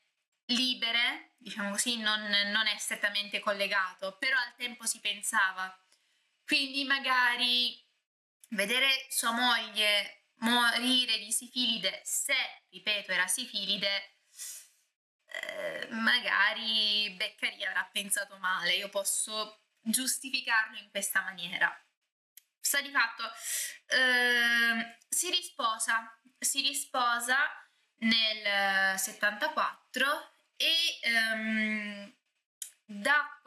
libere, 0.48 1.34
diciamo 1.38 1.72
così, 1.72 1.98
non, 1.98 2.22
non 2.22 2.68
è 2.68 2.78
strettamente 2.78 3.40
collegato, 3.40 4.18
però 4.18 4.38
al 4.38 4.56
tempo 4.56 4.86
si 4.86 5.00
pensava. 5.00 5.74
Quindi 6.46 6.84
magari 6.84 7.84
vedere 8.50 9.08
sua 9.10 9.32
moglie 9.32 10.26
morire 10.38 11.18
di 11.18 11.32
sifilide, 11.32 12.02
se, 12.04 12.36
ripeto, 12.70 13.12
era 13.12 13.28
sifilide, 13.28 14.18
eh, 15.28 15.88
magari 15.92 17.10
Beccaria 17.12 17.70
avrà 17.70 17.90
pensato 17.92 18.38
male, 18.38 18.76
io 18.76 18.90
posso 18.90 19.64
giustificarlo 19.82 20.78
in 20.78 20.90
questa 20.90 21.22
maniera. 21.22 21.74
Sta 22.60 22.82
di 22.82 22.90
fatto, 22.90 23.24
eh, 23.88 24.98
si 25.08 25.30
risposa, 25.30 26.20
si 26.38 26.62
risposa 26.62 27.38
nel 28.00 29.00
74 29.00 30.35
e 30.58 31.00
um, 31.34 32.16
da 32.86 33.40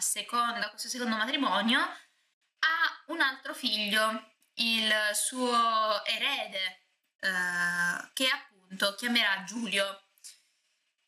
seconda, 0.00 0.70
questo 0.70 0.88
secondo 0.88 1.16
matrimonio 1.16 1.80
ha 1.80 3.04
un 3.06 3.20
altro 3.20 3.54
figlio, 3.54 4.34
il 4.54 4.92
suo 5.12 6.04
erede, 6.04 6.86
uh, 7.20 8.10
che 8.12 8.28
appunto 8.28 8.94
chiamerà 8.94 9.44
Giulio. 9.44 10.06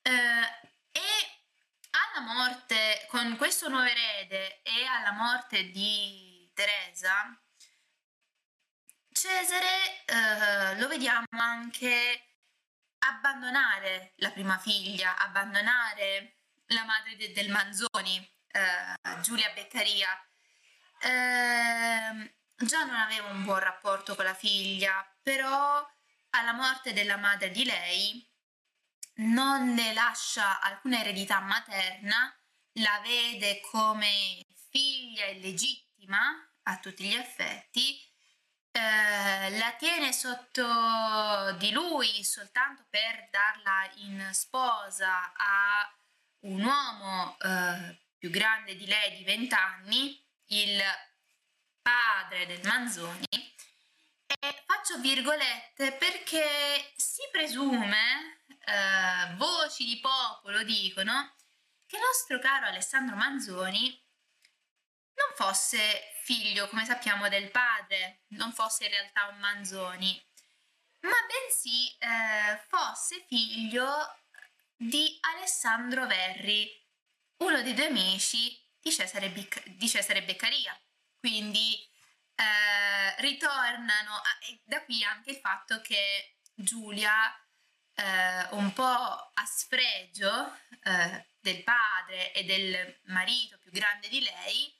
Uh, 0.02 0.68
e 0.92 1.00
alla 1.90 2.24
morte, 2.24 3.06
con 3.08 3.36
questo 3.36 3.68
nuovo 3.68 3.86
erede 3.86 4.62
e 4.62 4.84
alla 4.84 5.12
morte 5.12 5.70
di 5.70 6.50
Teresa, 6.54 7.38
Cesare 9.12 10.04
uh, 10.06 10.78
lo 10.78 10.88
vediamo 10.88 11.26
anche 11.30 12.29
abbandonare 13.00 14.12
la 14.16 14.30
prima 14.30 14.58
figlia, 14.58 15.16
abbandonare 15.16 16.36
la 16.66 16.84
madre 16.84 17.16
de- 17.16 17.32
del 17.32 17.50
Manzoni, 17.50 18.16
eh, 18.48 19.20
Giulia 19.20 19.50
Beccaria. 19.50 20.08
Eh, 21.00 22.34
già 22.56 22.84
non 22.84 22.94
aveva 22.94 23.28
un 23.28 23.44
buon 23.44 23.58
rapporto 23.58 24.14
con 24.14 24.24
la 24.24 24.34
figlia, 24.34 25.04
però 25.22 25.86
alla 26.30 26.52
morte 26.52 26.92
della 26.92 27.16
madre 27.16 27.50
di 27.50 27.64
lei 27.64 28.28
non 29.16 29.74
le 29.74 29.92
lascia 29.92 30.60
alcuna 30.60 31.00
eredità 31.00 31.40
materna, 31.40 32.34
la 32.74 33.00
vede 33.02 33.60
come 33.60 34.44
figlia 34.70 35.26
illegittima 35.26 36.20
a 36.64 36.78
tutti 36.78 37.04
gli 37.04 37.14
effetti 37.14 38.09
eh, 38.72 39.58
la 39.58 39.74
tiene 39.78 40.12
sotto 40.12 41.52
di 41.58 41.70
lui 41.72 42.22
soltanto 42.22 42.84
per 42.88 43.28
darla 43.30 43.90
in 43.96 44.28
sposa 44.32 45.32
a 45.34 45.92
un 46.40 46.62
uomo 46.62 47.36
eh, 47.40 47.98
più 48.18 48.30
grande 48.30 48.76
di 48.76 48.86
lei 48.86 49.16
di 49.16 49.24
20 49.24 49.54
anni, 49.54 50.24
il 50.48 50.80
padre 51.82 52.46
del 52.46 52.60
Manzoni, 52.64 53.26
e 53.30 54.62
faccio 54.66 54.98
virgolette 55.00 55.92
perché 55.92 56.92
si 56.96 57.22
presume, 57.32 58.42
eh, 58.46 59.34
voci 59.36 59.84
di 59.84 59.98
popolo 60.00 60.62
dicono, 60.62 61.34
che 61.86 61.96
il 61.96 62.02
nostro 62.02 62.38
caro 62.38 62.66
Alessandro 62.66 63.16
Manzoni 63.16 63.88
non 65.14 65.34
fosse 65.34 66.12
figlio, 66.30 66.68
come 66.68 66.84
sappiamo, 66.84 67.28
del 67.28 67.50
padre, 67.50 68.22
non 68.28 68.52
fosse 68.52 68.84
in 68.84 68.90
realtà 68.90 69.26
un 69.26 69.38
Manzoni, 69.38 70.24
ma 71.00 71.16
bensì 71.26 71.88
eh, 71.98 72.62
fosse 72.68 73.24
figlio 73.26 74.16
di 74.76 75.18
Alessandro 75.22 76.06
Verri, 76.06 76.70
uno 77.38 77.62
dei 77.62 77.74
due 77.74 77.86
amici 77.86 78.56
di 78.78 78.92
Cesare, 78.92 79.30
Bic- 79.30 79.66
di 79.70 79.88
Cesare 79.88 80.22
Beccaria. 80.22 80.80
Quindi 81.18 81.74
eh, 82.36 83.20
ritornano, 83.22 84.14
a, 84.14 84.38
da 84.62 84.84
qui 84.84 85.02
anche 85.02 85.30
il 85.30 85.38
fatto 85.38 85.80
che 85.80 86.36
Giulia, 86.54 87.12
eh, 87.96 88.46
un 88.50 88.72
po' 88.72 88.84
a 88.84 89.44
sfregio 89.46 90.56
eh, 90.84 91.26
del 91.40 91.64
padre 91.64 92.32
e 92.32 92.44
del 92.44 93.00
marito 93.06 93.58
più 93.58 93.72
grande 93.72 94.08
di 94.08 94.22
lei, 94.22 94.78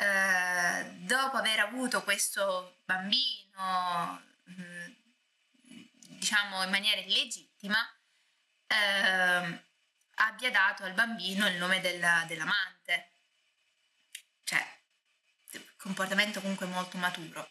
eh, 0.00 0.84
dopo 0.98 1.38
aver 1.38 1.58
avuto 1.58 2.04
questo 2.04 2.78
bambino, 2.84 4.22
mm, 4.48 4.92
diciamo 6.18 6.62
in 6.62 6.70
maniera 6.70 7.00
illegittima, 7.00 7.78
eh, 8.68 9.64
abbia 10.14 10.50
dato 10.52 10.84
al 10.84 10.92
bambino 10.92 11.48
il 11.48 11.56
nome 11.56 11.80
della, 11.80 12.24
dell'amante. 12.28 13.10
Cioè, 14.44 14.64
comportamento 15.76 16.40
comunque 16.40 16.66
molto 16.66 16.96
maturo. 16.98 17.50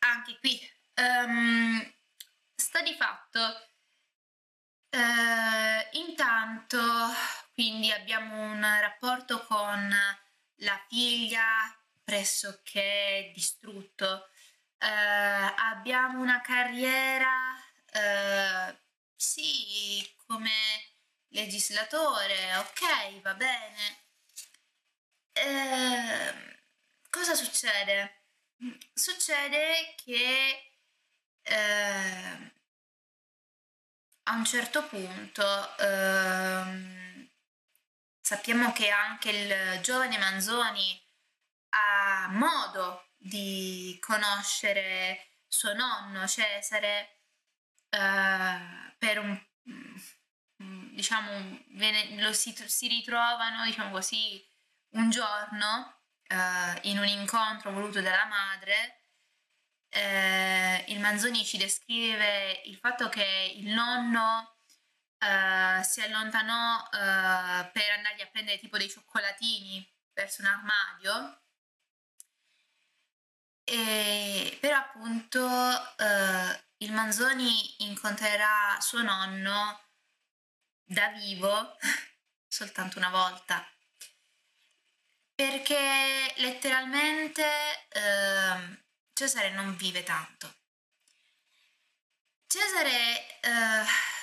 Anche 0.00 0.38
qui, 0.40 0.60
um, 0.96 1.94
sta 2.56 2.82
di 2.82 2.94
fatto, 2.94 3.70
uh, 4.90 5.96
intanto, 5.96 6.80
quindi 7.54 7.92
abbiamo 7.92 8.42
un 8.42 8.60
rapporto 8.80 9.40
con 9.44 9.94
la 10.56 10.84
figlia 10.88 11.44
pressoché 12.04 13.30
distrutto. 13.34 14.28
Uh, 14.78 15.52
abbiamo 15.56 16.20
una 16.20 16.40
carriera, 16.42 17.54
uh, 17.92 18.76
sì, 19.14 20.14
come 20.26 20.50
legislatore, 21.28 22.56
ok, 22.56 23.20
va 23.22 23.34
bene. 23.34 24.04
Uh, 25.32 26.56
cosa 27.10 27.34
succede? 27.34 28.22
Succede 28.94 29.94
che 30.04 30.60
a 34.28 34.34
un 34.34 34.44
certo 34.44 34.84
punto 34.86 35.76
ehm, 35.78 37.05
Sappiamo 38.26 38.72
che 38.72 38.90
anche 38.90 39.30
il 39.30 39.80
giovane 39.82 40.18
Manzoni 40.18 41.00
ha 41.68 42.26
modo 42.32 43.10
di 43.16 43.96
conoscere 44.00 45.28
suo 45.46 45.72
nonno 45.74 46.26
Cesare 46.26 47.20
uh, 47.88 48.96
per 48.98 49.20
un 49.20 49.40
diciamo 50.90 51.60
viene, 51.68 52.20
lo 52.20 52.32
si, 52.32 52.52
si, 52.66 52.88
ritrovano 52.88 53.62
diciamo 53.62 53.92
così 53.92 54.44
un 54.94 55.08
giorno 55.08 56.00
uh, 56.26 56.88
in 56.88 56.98
un 56.98 57.06
incontro 57.06 57.70
voluto 57.70 58.00
dalla 58.00 58.24
madre 58.24 59.04
uh, 59.90 60.90
il 60.90 60.98
Manzoni 60.98 61.44
ci 61.44 61.58
descrive 61.58 62.62
il 62.64 62.76
fatto 62.78 63.08
che 63.08 63.54
il 63.54 63.68
nonno 63.68 64.55
uh, 65.26 65.82
si 65.82 66.00
allontanò 66.00 66.82
uh, 66.82 67.70
per 67.72 67.90
andargli 67.96 68.22
a 68.22 68.28
prendere 68.30 68.58
tipo 68.58 68.78
dei 68.78 68.88
cioccolatini 68.88 69.86
verso 70.12 70.42
un 70.42 70.48
armadio. 70.48 71.40
E, 73.64 74.58
però 74.60 74.76
appunto 74.76 75.40
uh, 75.40 76.60
il 76.78 76.92
Manzoni 76.92 77.84
incontrerà 77.84 78.78
suo 78.80 79.02
nonno 79.02 79.80
da 80.84 81.08
vivo 81.08 81.76
soltanto 82.46 82.98
una 82.98 83.10
volta 83.10 83.68
perché 85.36 86.32
letteralmente 86.36 87.44
uh, 87.92 88.84
Cesare 89.12 89.50
non 89.50 89.76
vive 89.76 90.02
tanto. 90.02 90.54
Cesare 92.46 93.38
uh, 93.42 94.15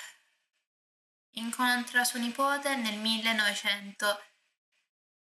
incontra 1.34 2.02
suo 2.04 2.18
nipote 2.18 2.74
nel 2.76 2.96
1900 2.98 4.24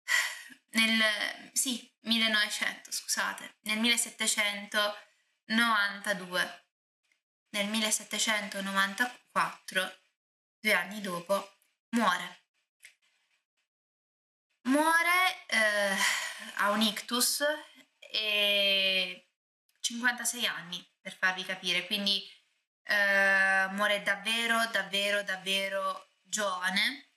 nel 0.73 1.51
sì, 1.53 1.91
1900, 2.01 2.93
scusate, 2.93 3.57
nel 3.63 3.79
1792. 3.79 6.63
Nel 7.55 7.69
1794, 7.69 10.01
due 10.59 10.73
anni 10.73 11.01
dopo, 11.01 11.59
muore. 11.91 12.43
muore 14.63 15.47
eh, 15.47 15.97
a 16.57 16.71
un 16.71 16.81
ictus 16.81 17.45
e 17.99 19.29
56 19.81 20.47
anni 20.47 20.85
per 21.01 21.17
farvi 21.17 21.45
capire, 21.45 21.87
quindi 21.87 22.21
eh, 22.85 23.67
muore 23.71 24.03
davvero, 24.03 24.65
davvero, 24.73 25.23
davvero 25.23 26.09
giovane. 26.23 27.09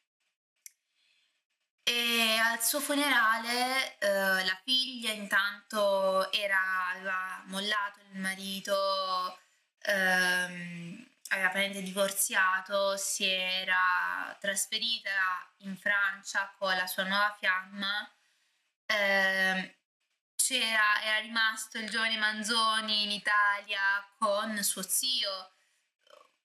E 1.83 2.37
al 2.37 2.61
suo 2.61 2.81
funerale 2.81 3.97
eh, 3.99 4.09
la 4.45 4.59
figlia 4.63 5.11
intanto 5.11 6.29
era, 6.33 6.89
aveva 6.89 7.41
mollato 7.45 7.99
il 8.11 8.19
marito, 8.19 9.39
ehm, 9.83 11.07
aveva 11.29 11.49
praticamente 11.49 11.81
divorziato, 11.81 12.97
si 12.97 13.25
era 13.25 14.35
trasferita 14.39 15.09
in 15.59 15.77
Francia 15.77 16.53
con 16.57 16.75
la 16.75 16.87
sua 16.87 17.03
nuova 17.03 17.35
fiamma. 17.39 18.11
Eh, 18.85 19.77
c'era, 20.35 21.01
era 21.03 21.19
rimasto 21.19 21.77
il 21.77 21.89
giovane 21.89 22.17
Manzoni 22.17 23.03
in 23.03 23.11
Italia 23.11 24.05
con 24.17 24.61
suo 24.63 24.81
zio, 24.81 25.51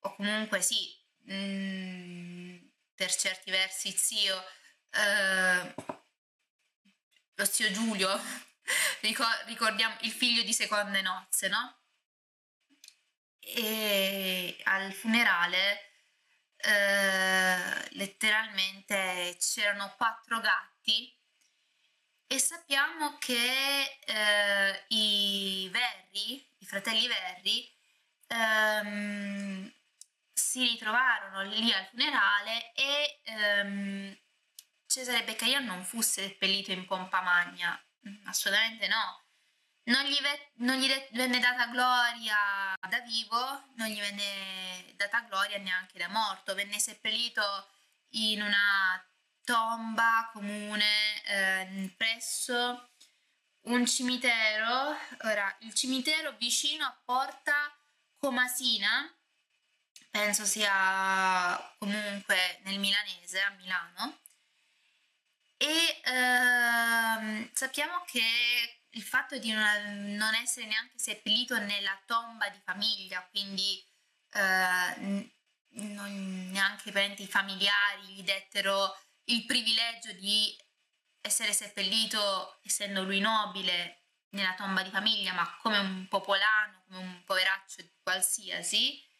o 0.03 0.15
comunque 0.15 0.61
sì, 0.61 0.95
mh, 1.23 1.33
mm, 1.35 2.57
per 2.95 3.15
certi 3.15 3.51
versi 3.51 3.91
zio, 3.91 4.35
eh, 4.91 5.73
lo 7.35 7.45
zio 7.45 7.71
Giulio, 7.71 8.09
ricordiamo 9.45 9.95
il 10.01 10.11
figlio 10.11 10.43
di 10.43 10.53
seconde 10.53 11.01
nozze, 11.01 11.47
no? 11.49 11.79
E 13.39 14.57
al 14.63 14.93
funerale 14.93 15.91
eh, 16.57 17.89
letteralmente 17.95 19.35
c'erano 19.39 19.93
quattro 19.97 20.39
gatti 20.39 21.13
e 22.27 22.39
sappiamo 22.39 23.17
che 23.19 23.99
eh, 24.05 24.85
i 24.87 25.69
Verri, 25.71 26.43
i 26.59 26.65
fratelli 26.65 27.07
Verri, 27.07 27.71
ehm, 28.27 29.71
si 30.33 30.67
ritrovarono 30.67 31.43
lì 31.43 31.71
al 31.71 31.85
funerale 31.87 32.73
e 32.73 33.19
ehm, 33.23 34.17
Cesare 34.85 35.23
Beccaria 35.23 35.59
non 35.59 35.83
fu 35.83 36.01
seppellito 36.01 36.71
in 36.71 36.85
pompa 36.85 37.21
magna, 37.21 37.79
mm, 38.07 38.27
assolutamente 38.27 38.87
no. 38.87 39.21
Non 39.85 40.03
gli, 40.05 40.17
ve- 40.21 40.51
non 40.57 40.77
gli 40.77 40.87
de- 40.87 41.09
venne 41.13 41.39
data 41.39 41.65
gloria 41.67 42.73
da 42.87 42.99
vivo, 43.01 43.37
non 43.75 43.87
gli 43.87 43.99
venne 43.99 44.93
data 44.95 45.21
gloria 45.21 45.57
neanche 45.57 45.97
da 45.97 46.07
morto, 46.07 46.53
venne 46.55 46.79
seppellito 46.79 47.41
in 48.11 48.41
una 48.41 49.03
tomba 49.43 50.29
comune 50.31 51.21
eh, 51.25 51.93
presso 51.97 52.89
un 53.63 53.85
cimitero, 53.85 54.95
ora 55.23 55.53
il 55.61 55.73
cimitero 55.73 56.31
vicino 56.33 56.85
a 56.85 57.01
Porta 57.03 57.75
Comasina, 58.17 59.11
penso 60.13 60.45
sia 60.45 61.73
comunque 61.79 62.59
nel 62.65 62.77
milanese, 62.77 63.41
a 63.41 63.49
Milano, 63.49 64.19
e 65.57 66.01
ehm, 66.03 67.49
sappiamo 67.51 68.03
che 68.05 68.21
il 68.91 69.01
fatto 69.01 69.39
di 69.39 69.51
non, 69.51 70.35
essere 70.35 70.67
neanche 70.67 70.99
seppellito 70.99 71.57
nella 71.57 71.99
tomba 72.05 72.47
di 72.49 72.59
famiglia, 72.63 73.27
quindi 73.31 73.83
eh, 74.33 75.31
non, 75.69 76.49
neanche 76.51 76.89
i 76.89 76.91
parenti 76.91 77.25
familiari 77.25 78.03
gli 78.09 78.21
dettero 78.21 78.95
il 79.25 79.45
privilegio 79.45 80.11
di 80.11 80.55
essere 81.21 81.53
seppellito, 81.53 82.59
essendo 82.63 83.01
lui 83.01 83.19
nobile, 83.19 84.03
nella 84.29 84.53
tomba 84.53 84.83
di 84.83 84.91
famiglia, 84.91 85.33
ma 85.33 85.57
come 85.59 85.79
un 85.79 86.07
popolano, 86.07 86.83
come 86.85 86.99
un 86.99 87.23
poveraccio 87.23 87.83
qualsiasi, 88.03 89.11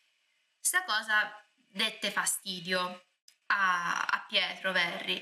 questa 0.64 0.86
cosa 0.86 1.46
dette 1.68 2.10
fastidio 2.10 3.08
a, 3.48 4.02
a 4.02 4.26
Pietro 4.30 4.72
Verri, 4.72 5.22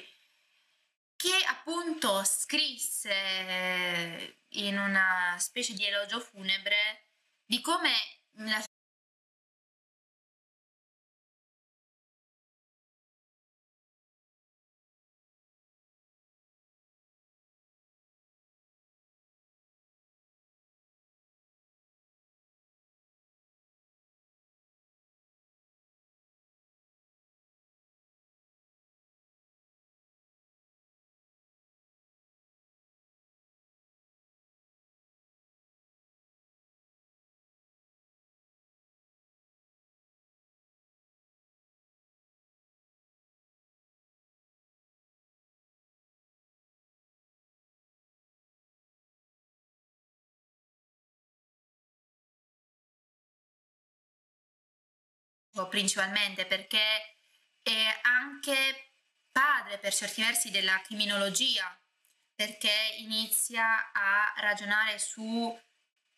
che 1.15 1.33
appunto 1.47 2.23
scrisse 2.23 4.37
in 4.49 4.77
una 4.77 5.35
specie 5.39 5.73
di 5.73 5.83
elogio 5.83 6.19
funebre 6.19 7.07
di 7.43 7.59
come 7.59 7.91
la 8.33 8.63
principalmente 55.67 56.45
perché 56.45 57.17
è 57.61 57.99
anche 58.03 58.93
padre 59.31 59.77
per 59.77 59.93
certi 59.93 60.21
versi 60.21 60.51
della 60.51 60.81
criminologia, 60.81 61.77
perché 62.35 62.71
inizia 62.97 63.91
a 63.91 64.33
ragionare 64.37 64.97
su 64.99 65.57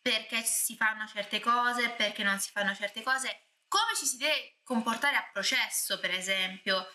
perché 0.02 0.42
si 0.42 0.76
fanno 0.76 1.08
certe 1.08 1.40
cose, 1.40 1.90
perché 1.92 2.24
non 2.24 2.40
si 2.40 2.52
fanno 2.52 2.76
certe 2.76 3.02
cose, 3.02 3.48
come 3.68 3.96
ci 3.96 4.06
si 4.06 4.18
deve 4.18 4.58
comportare 4.64 5.16
a 5.16 5.30
processo, 5.32 6.00
per 6.00 6.12
esempio, 6.12 6.86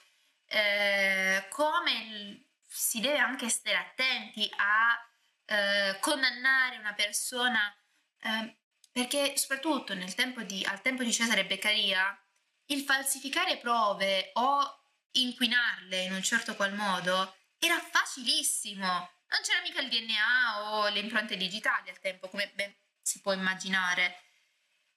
eh, 0.46 1.46
come 1.48 2.44
si 2.66 3.00
deve 3.00 3.18
anche 3.18 3.48
stare 3.48 3.76
attenti 3.76 4.48
a 4.56 5.08
eh, 5.46 5.98
condannare 6.00 6.76
una 6.76 6.92
persona, 6.92 7.74
eh, 8.20 8.56
perché 8.92 9.36
soprattutto 9.38 9.94
tempo 10.14 10.42
di, 10.42 10.62
al 10.64 10.82
tempo 10.82 11.02
di 11.02 11.12
Cesare 11.12 11.46
Beccaria 11.46 12.22
il 12.68 12.82
falsificare 12.82 13.58
prove 13.58 14.30
o 14.34 14.82
inquinarle 15.12 16.02
in 16.04 16.12
un 16.12 16.22
certo 16.22 16.54
qual 16.54 16.74
modo 16.74 17.36
era 17.58 17.78
facilissimo. 17.80 18.86
Non 18.86 19.40
c'era 19.42 19.60
mica 19.60 19.80
il 19.80 19.88
DNA 19.88 20.70
o 20.70 20.88
le 20.88 21.00
impronte 21.00 21.36
digitali 21.36 21.90
al 21.90 21.98
tempo, 21.98 22.28
come 22.28 22.50
ben 22.54 22.74
si 23.00 23.20
può 23.20 23.32
immaginare. 23.32 24.22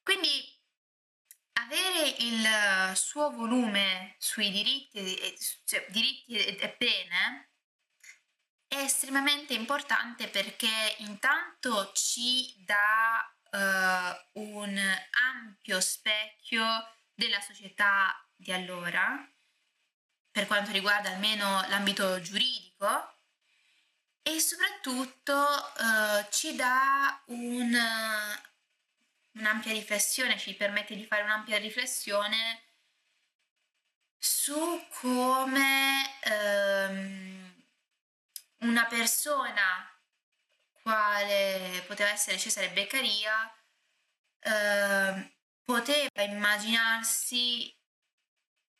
Quindi 0.03 0.59
avere 1.53 2.15
il 2.19 2.95
suo 2.95 3.29
volume 3.31 4.15
sui 4.19 4.51
diritti, 4.51 5.37
cioè, 5.65 5.85
diritti 5.89 6.35
e 6.35 6.69
pene 6.69 7.51
è 8.67 8.77
estremamente 8.77 9.53
importante 9.53 10.29
perché 10.29 10.95
intanto 10.99 11.91
ci 11.93 12.53
dà 12.63 13.35
uh, 13.51 14.39
un 14.41 14.77
ampio 15.33 15.81
specchio 15.81 16.65
della 17.21 17.39
società 17.39 18.19
di 18.35 18.51
allora, 18.51 19.23
per 20.31 20.47
quanto 20.47 20.71
riguarda 20.71 21.11
almeno 21.11 21.63
l'ambito 21.67 22.19
giuridico, 22.19 23.19
e 24.23 24.39
soprattutto 24.39 25.75
eh, 25.75 26.27
ci 26.31 26.55
dà 26.55 27.21
un, 27.27 27.77
un'ampia 29.33 29.71
riflessione, 29.71 30.39
ci 30.39 30.55
permette 30.55 30.95
di 30.95 31.05
fare 31.05 31.21
un'ampia 31.21 31.57
riflessione 31.59 32.63
su 34.17 34.87
come 34.99 36.19
ehm, 36.23 37.63
una 38.61 38.85
persona 38.85 39.87
quale 40.81 41.83
poteva 41.85 42.09
essere 42.09 42.39
Cesare 42.39 42.71
Beccaria 42.71 43.55
eh, 44.39 45.39
poteva 45.71 46.21
immaginarsi, 46.23 47.73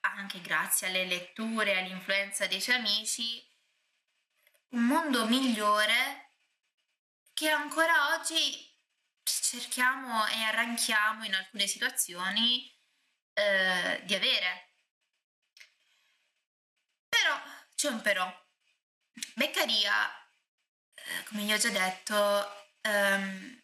anche 0.01 0.41
grazie 0.41 0.87
alle 0.87 1.05
letture 1.05 1.71
e 1.71 1.77
all'influenza 1.77 2.47
dei 2.47 2.59
suoi 2.59 2.75
amici, 2.75 3.41
un 4.71 4.83
mondo 4.87 5.25
migliore 5.25 6.33
che 7.33 7.49
ancora 7.49 8.13
oggi 8.13 8.69
cerchiamo 9.23 10.27
e 10.27 10.41
arranchiamo 10.41 11.23
in 11.23 11.33
alcune 11.33 11.65
situazioni 11.65 12.69
eh, 13.35 14.01
di 14.03 14.13
avere. 14.13 14.73
Però 17.07 17.41
c'è 17.73 17.87
un 17.87 18.01
però. 18.01 18.29
Beccaria, 19.35 20.27
eh, 20.93 21.23
come 21.23 21.45
vi 21.45 21.53
ho 21.53 21.57
già 21.57 21.69
detto, 21.69 22.69
ehm, 22.81 23.61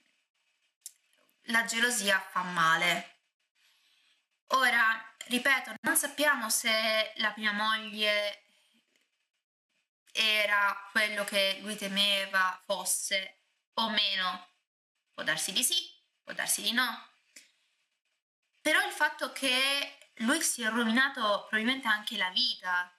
la 1.49 1.65
gelosia 1.65 2.21
fa 2.21 2.43
male. 2.43 3.15
Ora, 4.51 5.13
ripeto, 5.27 5.73
non 5.81 5.97
sappiamo 5.97 6.49
se 6.49 7.13
la 7.17 7.31
prima 7.31 7.51
moglie 7.51 8.43
era 10.11 10.89
quello 10.91 11.23
che 11.25 11.59
lui 11.61 11.75
temeva 11.75 12.61
fosse 12.65 13.41
o 13.73 13.89
meno. 13.89 14.47
Può 15.13 15.23
darsi 15.23 15.51
di 15.51 15.63
sì, 15.63 15.75
può 16.23 16.33
darsi 16.33 16.61
di 16.61 16.71
no. 16.71 17.09
Però 18.61 18.85
il 18.85 18.91
fatto 18.91 19.31
che 19.31 20.11
lui 20.15 20.41
si 20.41 20.61
è 20.61 20.69
rovinato 20.69 21.45
probabilmente 21.49 21.87
anche 21.87 22.17
la 22.17 22.29
vita, 22.29 22.91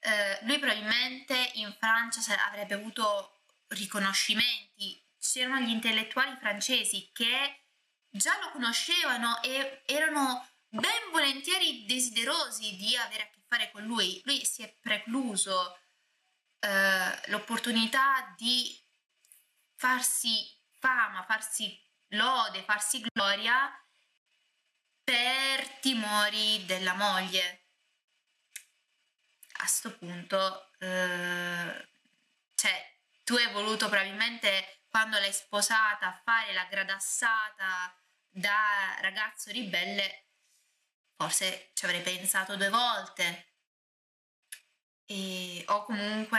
eh, 0.00 0.38
lui 0.42 0.58
probabilmente 0.58 1.50
in 1.54 1.74
Francia 1.78 2.20
avrebbe 2.46 2.74
avuto 2.74 3.42
riconoscimenti, 3.68 5.02
c'erano 5.18 5.60
gli 5.60 5.70
intellettuali 5.70 6.36
francesi 6.38 7.10
che 7.12 7.64
già 8.10 8.38
lo 8.40 8.50
conoscevano 8.50 9.42
e 9.42 9.82
erano 9.86 10.46
ben 10.68 11.10
volentieri 11.12 11.84
desiderosi 11.86 12.76
di 12.76 12.96
avere 12.96 13.24
a 13.24 13.28
che 13.30 13.42
fare 13.46 13.70
con 13.70 13.82
lui. 13.84 14.20
Lui 14.24 14.44
si 14.44 14.62
è 14.62 14.76
precluso 14.80 15.78
eh, 16.60 17.30
l'opportunità 17.30 18.34
di 18.36 18.76
farsi 19.74 20.46
fama, 20.78 21.24
farsi 21.24 21.80
lode, 22.08 22.62
farsi 22.62 23.00
gloria 23.00 23.70
per 25.02 25.68
timori 25.80 26.64
della 26.66 26.94
moglie. 26.94 27.66
A 29.52 29.60
questo 29.60 29.96
punto, 29.96 30.70
eh, 30.78 31.88
cioè, 32.54 32.96
tu 33.24 33.34
hai 33.34 33.50
voluto 33.52 33.88
probabilmente 33.88 34.82
quando 34.88 35.18
l'hai 35.18 35.32
sposata 35.32 36.20
fare 36.24 36.52
la 36.52 36.64
gradassata 36.64 37.94
da 38.28 38.96
ragazzo 39.00 39.50
ribelle, 39.50 40.27
forse 41.18 41.70
ci 41.74 41.84
avrei 41.84 42.00
pensato 42.00 42.56
due 42.56 42.68
volte. 42.70 43.46
E, 45.04 45.64
o 45.66 45.84
comunque 45.84 46.38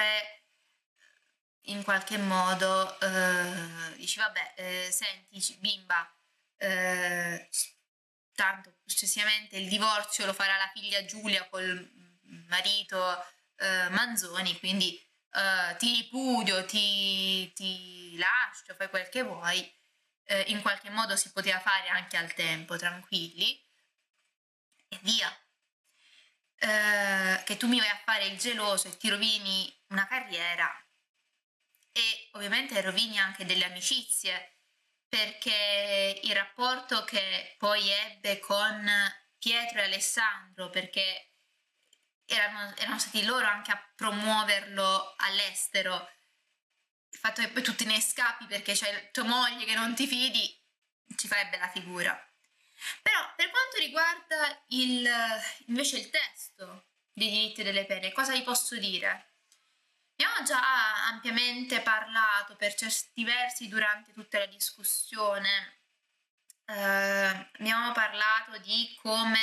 in 1.63 1.83
qualche 1.83 2.17
modo 2.17 2.99
eh, 2.99 3.95
dici 3.97 4.19
vabbè 4.19 4.53
eh, 4.55 4.89
senti 4.91 5.57
bimba 5.59 6.09
eh, 6.57 7.49
tanto 8.33 8.75
successivamente 8.85 9.57
il 9.57 9.67
divorzio 9.67 10.25
lo 10.25 10.33
farà 10.33 10.57
la 10.57 10.71
figlia 10.73 11.03
Giulia 11.05 11.47
col 11.49 11.91
marito 12.47 13.25
eh, 13.57 13.89
Manzoni 13.89 14.57
quindi 14.59 14.95
eh, 15.31 15.75
ti 15.77 15.95
ripudio 15.95 16.63
ti, 16.65 17.51
ti 17.53 18.17
lascio 18.17 18.75
fai 18.75 18.89
quel 18.89 19.09
che 19.09 19.23
vuoi 19.23 19.59
eh, 20.25 20.41
in 20.47 20.61
qualche 20.61 20.89
modo 20.89 21.15
si 21.15 21.31
poteva 21.31 21.59
fare 21.59 21.87
anche 21.89 22.17
al 22.17 22.33
tempo 22.33 22.77
tranquilli 22.77 23.67
e 24.89 24.99
via. 25.01 25.33
Che 26.59 27.57
tu 27.57 27.67
mi 27.67 27.79
vai 27.79 27.87
a 27.87 28.01
fare 28.03 28.25
il 28.25 28.37
geloso 28.37 28.89
e 28.89 28.97
ti 28.97 29.09
rovini 29.09 29.73
una 29.87 30.05
carriera. 30.07 30.69
E 31.91 32.29
ovviamente 32.33 32.79
rovini 32.81 33.17
anche 33.17 33.45
delle 33.45 33.65
amicizie 33.65 34.57
perché 35.07 36.19
il 36.21 36.33
rapporto 36.35 37.03
che 37.03 37.55
poi 37.57 37.89
ebbe 37.89 38.39
con 38.39 38.87
Pietro 39.37 39.79
e 39.79 39.85
Alessandro 39.85 40.69
perché 40.69 41.33
erano, 42.25 42.75
erano 42.75 42.99
stati 42.99 43.23
loro 43.25 43.47
anche 43.47 43.71
a 43.71 43.91
promuoverlo 43.95 45.15
all'estero. 45.17 46.11
Il 47.09 47.17
fatto 47.17 47.41
che 47.41 47.49
poi 47.49 47.63
tu 47.63 47.73
te 47.73 47.85
ne 47.85 47.99
scappi 47.99 48.45
perché 48.45 48.73
c'è 48.73 49.09
tua 49.11 49.23
moglie 49.23 49.65
che 49.65 49.73
non 49.73 49.95
ti 49.95 50.05
fidi 50.05 50.57
ci 51.15 51.27
fai 51.27 51.47
bella 51.49 51.69
figura 51.69 52.28
però 53.01 53.33
per 53.35 53.49
quanto 53.49 53.77
riguarda 53.77 54.63
il, 54.67 55.09
invece 55.67 55.97
il 55.97 56.09
testo 56.09 56.85
dei 57.13 57.29
diritti 57.29 57.63
delle 57.63 57.85
pene 57.85 58.11
cosa 58.11 58.33
vi 58.33 58.43
posso 58.43 58.75
dire? 58.77 59.27
Abbiamo 60.13 60.43
già 60.43 61.05
ampiamente 61.07 61.81
parlato 61.81 62.55
per 62.55 62.73
certi 62.73 63.23
versi 63.23 63.69
durante 63.69 64.11
tutta 64.11 64.39
la 64.39 64.47
discussione. 64.47 65.77
Eh, 66.65 67.49
abbiamo 67.57 67.93
parlato 67.93 68.57
di 68.57 68.97
come 69.01 69.39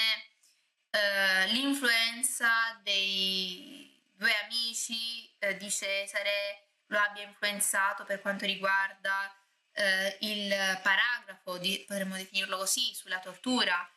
eh, 0.90 1.46
l'influenza 1.46 2.78
dei 2.82 3.90
due 4.12 4.32
amici 4.44 5.34
eh, 5.38 5.56
di 5.56 5.70
Cesare 5.70 6.68
lo 6.88 6.98
abbia 6.98 7.22
influenzato 7.22 8.04
per 8.04 8.20
quanto 8.20 8.44
riguarda 8.44 9.34
eh, 9.76 10.16
il 10.20 10.48
paragrafo, 10.82 11.58
di, 11.58 11.84
potremmo 11.86 12.16
definirlo 12.16 12.56
così, 12.56 12.94
sulla 12.94 13.20
tortura, 13.20 13.88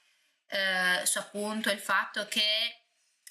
eh, 0.47 1.05
su 1.05 1.17
appunto 1.17 1.71
il 1.71 1.79
fatto 1.79 2.27
che 2.27 2.83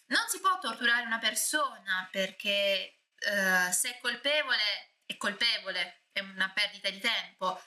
non 0.08 0.26
si 0.28 0.40
può 0.40 0.58
torturare 0.58 1.04
una 1.04 1.18
persona 1.18 2.08
perché 2.10 3.00
uh, 3.18 3.70
se 3.70 3.96
è 3.96 3.98
colpevole, 4.00 4.96
è 5.04 5.16
colpevole, 5.16 6.04
è 6.12 6.20
una 6.20 6.50
perdita 6.50 6.88
di 6.90 6.98
tempo. 6.98 7.62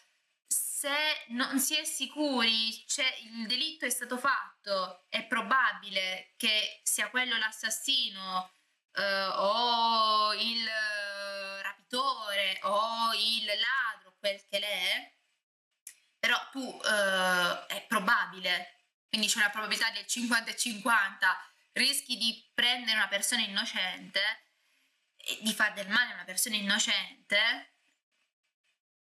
Se 0.48 1.26
non 1.30 1.60
si 1.60 1.78
è 1.78 1.84
sicuri, 1.84 2.84
cioè 2.88 3.14
il 3.22 3.46
delitto 3.46 3.86
è 3.86 3.90
stato 3.90 4.18
fatto, 4.18 5.06
è 5.10 5.24
probabile 5.26 6.34
che 6.38 6.80
sia 6.84 7.10
quello 7.10 7.38
l'assassino 7.38 8.52
uh, 8.94 9.32
o 9.36 10.34
il 10.34 10.68
rapitore 11.62 12.60
o 12.64 13.14
il 13.14 13.46
ladro, 13.46 13.91
quel 14.22 14.42
che 14.50 14.60
l'è, 14.60 15.14
però 16.18 16.38
tu 16.52 16.60
uh, 16.60 17.66
è 17.68 17.84
probabile, 17.88 18.86
quindi 19.10 19.28
c'è 19.28 19.40
una 19.40 19.50
probabilità 19.50 19.90
del 19.92 20.08
50 20.08 20.52
e 20.52 20.56
50, 20.56 21.52
rischi 21.74 22.16
di 22.16 22.50
prendere 22.54 22.96
una 22.96 23.10
persona 23.10 23.42
innocente 23.42 24.46
di 25.42 25.54
fare 25.54 25.74
del 25.74 25.90
male 25.90 26.12
a 26.12 26.16
una 26.16 26.24
persona 26.24 26.56
innocente 26.56 27.72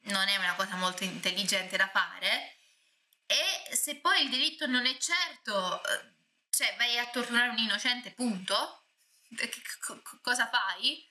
non 0.01 0.27
è 0.27 0.37
una 0.37 0.55
cosa 0.55 0.75
molto 0.75 1.03
intelligente 1.03 1.77
da 1.77 1.89
fare. 1.89 2.57
E 3.25 3.75
se 3.75 3.97
poi 3.97 4.23
il 4.23 4.29
delitto 4.29 4.65
non 4.65 4.85
è 4.85 4.97
certo, 4.97 5.83
eh, 5.83 6.13
cioè 6.49 6.75
vai 6.77 6.97
a 6.97 7.07
torturare 7.07 7.49
un 7.49 7.57
innocente, 7.57 8.11
punto, 8.11 8.85
cosa 10.21 10.49
fai? 10.49 11.07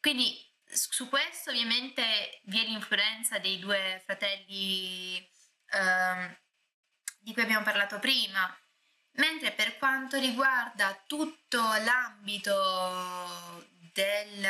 Quindi 0.00 0.51
su 0.72 1.08
questo 1.08 1.50
ovviamente 1.50 2.40
vi 2.44 2.60
è 2.60 2.64
l'influenza 2.64 3.38
dei 3.38 3.58
due 3.58 4.00
fratelli 4.04 5.16
eh, 5.16 6.40
di 7.18 7.32
cui 7.32 7.42
abbiamo 7.42 7.64
parlato 7.64 7.98
prima, 7.98 8.56
mentre 9.12 9.52
per 9.52 9.76
quanto 9.76 10.18
riguarda 10.18 11.02
tutto 11.06 11.60
l'ambito 11.60 13.68
del, 13.92 14.48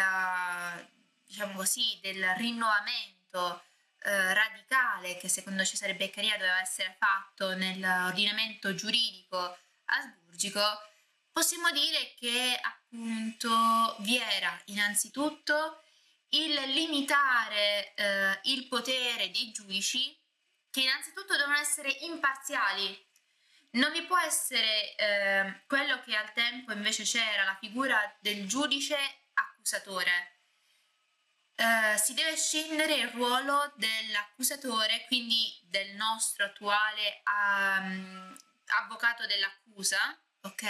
diciamo 1.25 1.55
così, 1.55 1.99
del 2.01 2.25
rinnovamento 2.37 3.65
eh, 4.05 4.35
radicale 4.35 5.17
che 5.17 5.29
secondo 5.29 5.65
Cesare 5.65 5.97
Beccaria 5.97 6.37
doveva 6.37 6.61
essere 6.61 6.97
fatto 6.99 7.55
nell'ordinamento 7.55 8.75
giuridico 8.75 9.59
asburgico, 9.87 10.63
possiamo 11.33 11.71
dire 11.73 12.15
che 12.17 12.59
appunto 12.63 13.97
vi 14.01 14.19
era 14.19 14.57
innanzitutto 14.67 15.82
il 16.33 16.55
limitare 16.73 17.95
eh, 17.95 18.41
il 18.45 18.69
potere 18.69 19.31
dei 19.31 19.51
giudici 19.53 20.19
che 20.71 20.81
innanzitutto 20.81 21.37
devono 21.37 21.57
essere 21.57 21.91
imparziali 22.03 23.11
non 23.73 23.91
vi 23.93 24.03
può 24.05 24.19
essere 24.19 24.95
eh, 24.97 25.63
quello 25.67 26.01
che 26.01 26.15
al 26.17 26.33
tempo 26.33 26.73
invece 26.73 27.05
c'era, 27.05 27.45
la 27.45 27.57
figura 27.59 27.99
del 28.21 28.47
giudice 28.47 28.97
accusatore. 29.33 30.41
Uh, 31.55 31.97
si 31.97 32.15
deve 32.15 32.37
scendere 32.37 32.97
il 32.97 33.09
ruolo 33.09 33.73
dell'accusatore, 33.77 35.05
quindi 35.07 35.61
del 35.65 35.95
nostro 35.95 36.47
attuale 36.47 37.23
um, 37.25 38.37
avvocato 38.81 39.27
dell'accusa, 39.27 39.99
ok? 40.41 40.65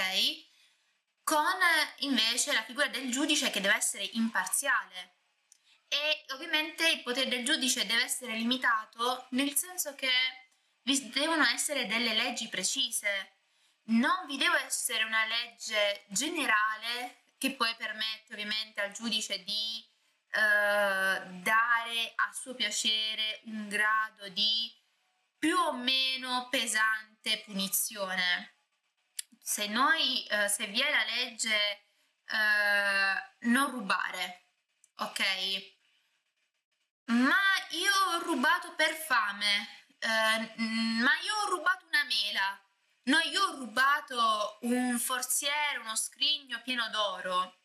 Con 1.23 1.57
invece 2.01 2.53
la 2.53 2.65
figura 2.65 2.89
del 2.89 3.11
giudice 3.11 3.51
che 3.51 3.61
deve 3.61 3.77
essere 3.77 4.05
imparziale. 4.13 5.22
E 5.93 6.25
ovviamente 6.33 6.89
il 6.89 7.03
potere 7.03 7.29
del 7.29 7.45
giudice 7.45 7.85
deve 7.85 8.05
essere 8.05 8.35
limitato 8.35 9.27
nel 9.33 9.55
senso 9.55 9.95
che 9.95 10.09
vi 10.85 11.11
devono 11.11 11.45
essere 11.45 11.85
delle 11.85 12.15
leggi 12.15 12.49
precise. 12.49 13.41
Non 13.89 14.25
vi 14.27 14.39
deve 14.39 14.65
essere 14.65 15.05
una 15.05 15.27
legge 15.27 16.07
generale 16.09 17.25
che 17.37 17.53
poi 17.53 17.75
permette 17.77 18.33
ovviamente 18.33 18.81
al 18.81 18.93
giudice 18.93 19.45
di 19.45 19.87
eh, 20.31 20.39
dare 20.39 22.13
a 22.15 22.33
suo 22.33 22.55
piacere 22.55 23.43
un 23.45 23.69
grado 23.69 24.31
di 24.31 24.75
più 25.37 25.59
o 25.59 25.75
meno 25.75 26.49
pesante 26.49 27.43
punizione. 27.45 28.61
Se 29.39 29.67
noi, 29.67 30.25
eh, 30.25 30.49
se 30.49 30.69
vi 30.69 30.81
è 30.81 30.91
la 30.91 31.05
legge 31.05 31.85
eh, 32.25 33.47
non 33.49 33.71
rubare, 33.71 34.47
ok? 34.97 35.81
Ma 37.07 37.37
io 37.71 37.93
ho 37.93 38.19
rubato 38.23 38.75
per 38.75 38.95
fame, 38.95 39.87
eh, 39.99 40.55
ma 40.57 41.19
io 41.21 41.35
ho 41.43 41.49
rubato 41.49 41.87
una 41.87 42.05
mela, 42.05 42.61
no, 43.05 43.19
io 43.19 43.43
ho 43.43 43.57
rubato 43.57 44.59
un 44.63 44.99
forziere, 44.99 45.79
uno 45.79 45.97
scrigno 45.97 46.61
pieno 46.63 46.89
d'oro. 46.91 47.59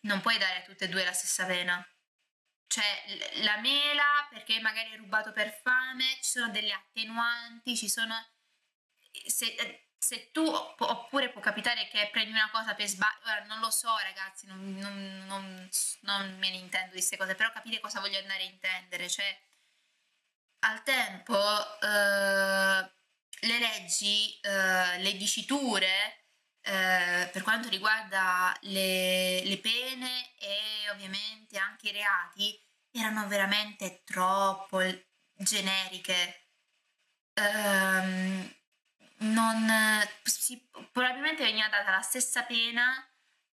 Non 0.00 0.20
puoi 0.20 0.38
dare 0.38 0.58
a 0.58 0.62
tutte 0.62 0.84
e 0.84 0.88
due 0.88 1.04
la 1.04 1.12
stessa 1.12 1.44
pena. 1.46 1.84
Cioè, 2.66 3.42
la 3.42 3.56
mela 3.58 4.26
perché 4.30 4.60
magari 4.60 4.90
hai 4.90 4.98
rubato 4.98 5.32
per 5.32 5.58
fame, 5.62 6.18
ci 6.22 6.30
sono 6.30 6.50
delle 6.50 6.72
attenuanti, 6.72 7.76
ci 7.76 7.88
sono... 7.88 8.14
Se, 9.26 9.87
se 9.98 10.30
tu, 10.30 10.44
oppure 10.44 11.30
può 11.30 11.40
capitare 11.40 11.88
che 11.88 12.08
prendi 12.12 12.30
una 12.30 12.48
cosa 12.52 12.74
per 12.74 12.86
sbaglio, 12.86 13.46
non 13.46 13.58
lo 13.60 13.70
so 13.70 13.94
ragazzi, 13.98 14.46
non, 14.46 14.76
non, 14.78 15.24
non, 15.26 15.68
non, 16.02 16.38
me 16.38 16.50
ne 16.50 16.56
intendo 16.56 16.86
di 16.86 16.92
queste 16.92 17.16
cose, 17.16 17.34
però 17.34 17.50
capire 17.52 17.80
cosa 17.80 18.00
voglio 18.00 18.18
andare 18.18 18.42
a 18.42 18.46
intendere, 18.46 19.08
cioè 19.08 19.36
al 20.60 20.82
tempo 20.82 21.36
eh, 21.80 22.90
le 23.40 23.58
leggi, 23.58 24.38
eh, 24.40 24.98
le 25.00 25.16
diciture 25.16 26.24
eh, 26.62 27.28
per 27.32 27.42
quanto 27.42 27.68
riguarda 27.68 28.56
le, 28.62 29.42
le 29.44 29.58
pene 29.58 30.34
e 30.38 30.90
ovviamente 30.90 31.58
anche 31.58 31.88
i 31.88 31.92
reati 31.92 32.60
erano 32.92 33.26
veramente 33.26 34.02
troppo 34.04 34.80
generiche. 35.34 36.46
Um, 37.34 38.57
non, 39.18 39.68
si, 40.22 40.68
probabilmente 40.92 41.42
veniva 41.42 41.68
data 41.68 41.90
la 41.90 42.00
stessa 42.00 42.44
pena 42.44 43.04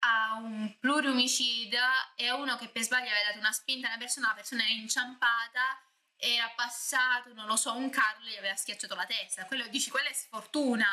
a 0.00 0.34
un 0.34 0.76
pluriomicida 0.78 2.14
e 2.14 2.28
a 2.28 2.34
uno 2.36 2.56
che 2.56 2.68
per 2.68 2.82
sbaglio 2.82 3.10
aveva 3.10 3.28
dato 3.28 3.38
una 3.38 3.52
spinta 3.52 3.86
a 3.86 3.90
una 3.90 3.98
persona, 3.98 4.28
la 4.28 4.34
persona 4.34 4.62
era 4.62 4.72
inciampata, 4.72 5.82
era 6.16 6.52
passato, 6.54 7.32
non 7.32 7.46
lo 7.46 7.56
so, 7.56 7.74
un 7.74 7.90
carro 7.90 8.24
e 8.24 8.30
gli 8.30 8.36
aveva 8.36 8.56
schiacciato 8.56 8.94
la 8.94 9.06
testa. 9.06 9.46
Quello 9.46 9.66
dici, 9.68 9.90
quella 9.90 10.08
è 10.08 10.12
sfortuna. 10.12 10.86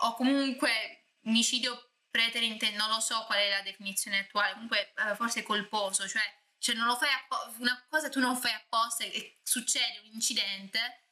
O 0.00 0.14
comunque 0.14 1.08
omicidio 1.24 1.92
preterinte, 2.10 2.70
non 2.72 2.88
lo 2.88 3.00
so 3.00 3.24
qual 3.26 3.38
è 3.38 3.50
la 3.50 3.62
definizione 3.62 4.20
attuale, 4.20 4.52
comunque 4.52 4.92
eh, 4.94 5.14
forse 5.16 5.42
colposo, 5.42 6.08
cioè, 6.08 6.22
cioè 6.58 6.74
non 6.74 6.86
lo 6.86 6.96
fai 6.96 7.10
apposta, 7.12 7.52
una 7.58 7.84
cosa 7.88 8.08
tu 8.08 8.20
non 8.20 8.36
fai 8.36 8.52
apposta 8.52 9.04
e 9.04 9.38
succede 9.42 10.00
un 10.04 10.12
incidente 10.12 11.05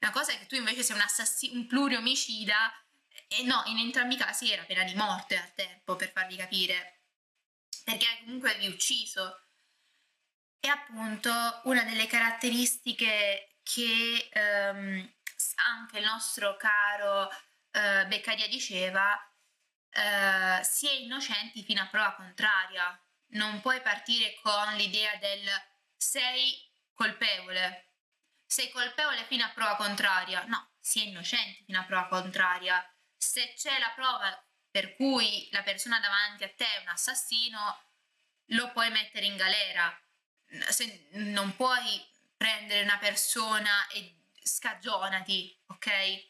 una 0.00 0.10
cosa 0.12 0.32
è 0.32 0.38
che 0.38 0.46
tu 0.46 0.54
invece 0.54 0.82
sei 0.82 0.96
un 0.96 1.02
assassino, 1.02 1.54
un 1.54 1.66
pluriomicida, 1.66 2.72
e 3.28 3.42
no, 3.42 3.62
in 3.66 3.78
entrambi 3.78 4.14
i 4.14 4.18
casi 4.18 4.50
era 4.50 4.64
pena 4.64 4.82
di 4.82 4.94
morte 4.94 5.36
al 5.38 5.54
tempo, 5.54 5.96
per 5.96 6.10
farvi 6.10 6.36
capire, 6.36 7.02
perché 7.84 8.06
comunque 8.24 8.50
avevi 8.50 8.68
ucciso. 8.68 9.46
E 10.58 10.68
appunto 10.68 11.30
una 11.64 11.84
delle 11.84 12.06
caratteristiche 12.06 13.58
che 13.62 14.28
um, 14.34 15.14
anche 15.66 15.98
il 15.98 16.04
nostro 16.04 16.56
caro 16.56 17.22
uh, 17.22 18.06
Beccaria 18.06 18.48
diceva, 18.48 19.12
uh, 19.12 20.62
si 20.62 20.88
è 20.88 20.92
innocenti 20.92 21.62
fino 21.62 21.82
a 21.82 21.86
prova 21.86 22.14
contraria. 22.14 22.98
Non 23.32 23.60
puoi 23.60 23.80
partire 23.80 24.34
con 24.42 24.74
l'idea 24.74 25.14
del 25.16 25.48
sei 25.96 26.68
colpevole, 26.92 27.89
sei 28.50 28.68
colpevole 28.70 29.24
fino 29.26 29.44
a 29.44 29.50
prova 29.50 29.76
contraria. 29.76 30.44
No, 30.46 30.72
si 30.80 31.00
è 31.00 31.04
innocenti 31.04 31.62
fino 31.64 31.78
a 31.78 31.84
prova 31.84 32.08
contraria. 32.08 32.84
Se 33.16 33.54
c'è 33.54 33.78
la 33.78 33.92
prova 33.94 34.44
per 34.68 34.96
cui 34.96 35.48
la 35.52 35.62
persona 35.62 36.00
davanti 36.00 36.42
a 36.42 36.52
te 36.52 36.64
è 36.64 36.80
un 36.80 36.88
assassino, 36.88 37.80
lo 38.46 38.72
puoi 38.72 38.90
mettere 38.90 39.26
in 39.26 39.36
galera. 39.36 39.96
Se 40.68 41.10
non 41.12 41.54
puoi 41.54 42.04
prendere 42.36 42.82
una 42.82 42.98
persona 42.98 43.86
e 43.86 44.16
scagionati, 44.42 45.56
ok? 45.66 46.28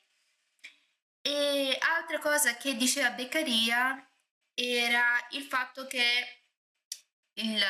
E 1.23 1.79
altra 1.81 2.19
cosa 2.19 2.55
che 2.57 2.77
diceva 2.77 3.13
Beccaria 3.13 4.11
era 4.53 5.27
il 5.31 5.45
fatto 5.45 5.87
che 5.87 6.45
il, 7.35 7.65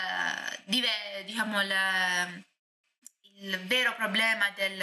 diciamo, 0.64 1.62
il, 1.62 2.48
il 3.40 3.58
vero 3.66 3.94
problema 3.94 4.50
del 4.50 4.82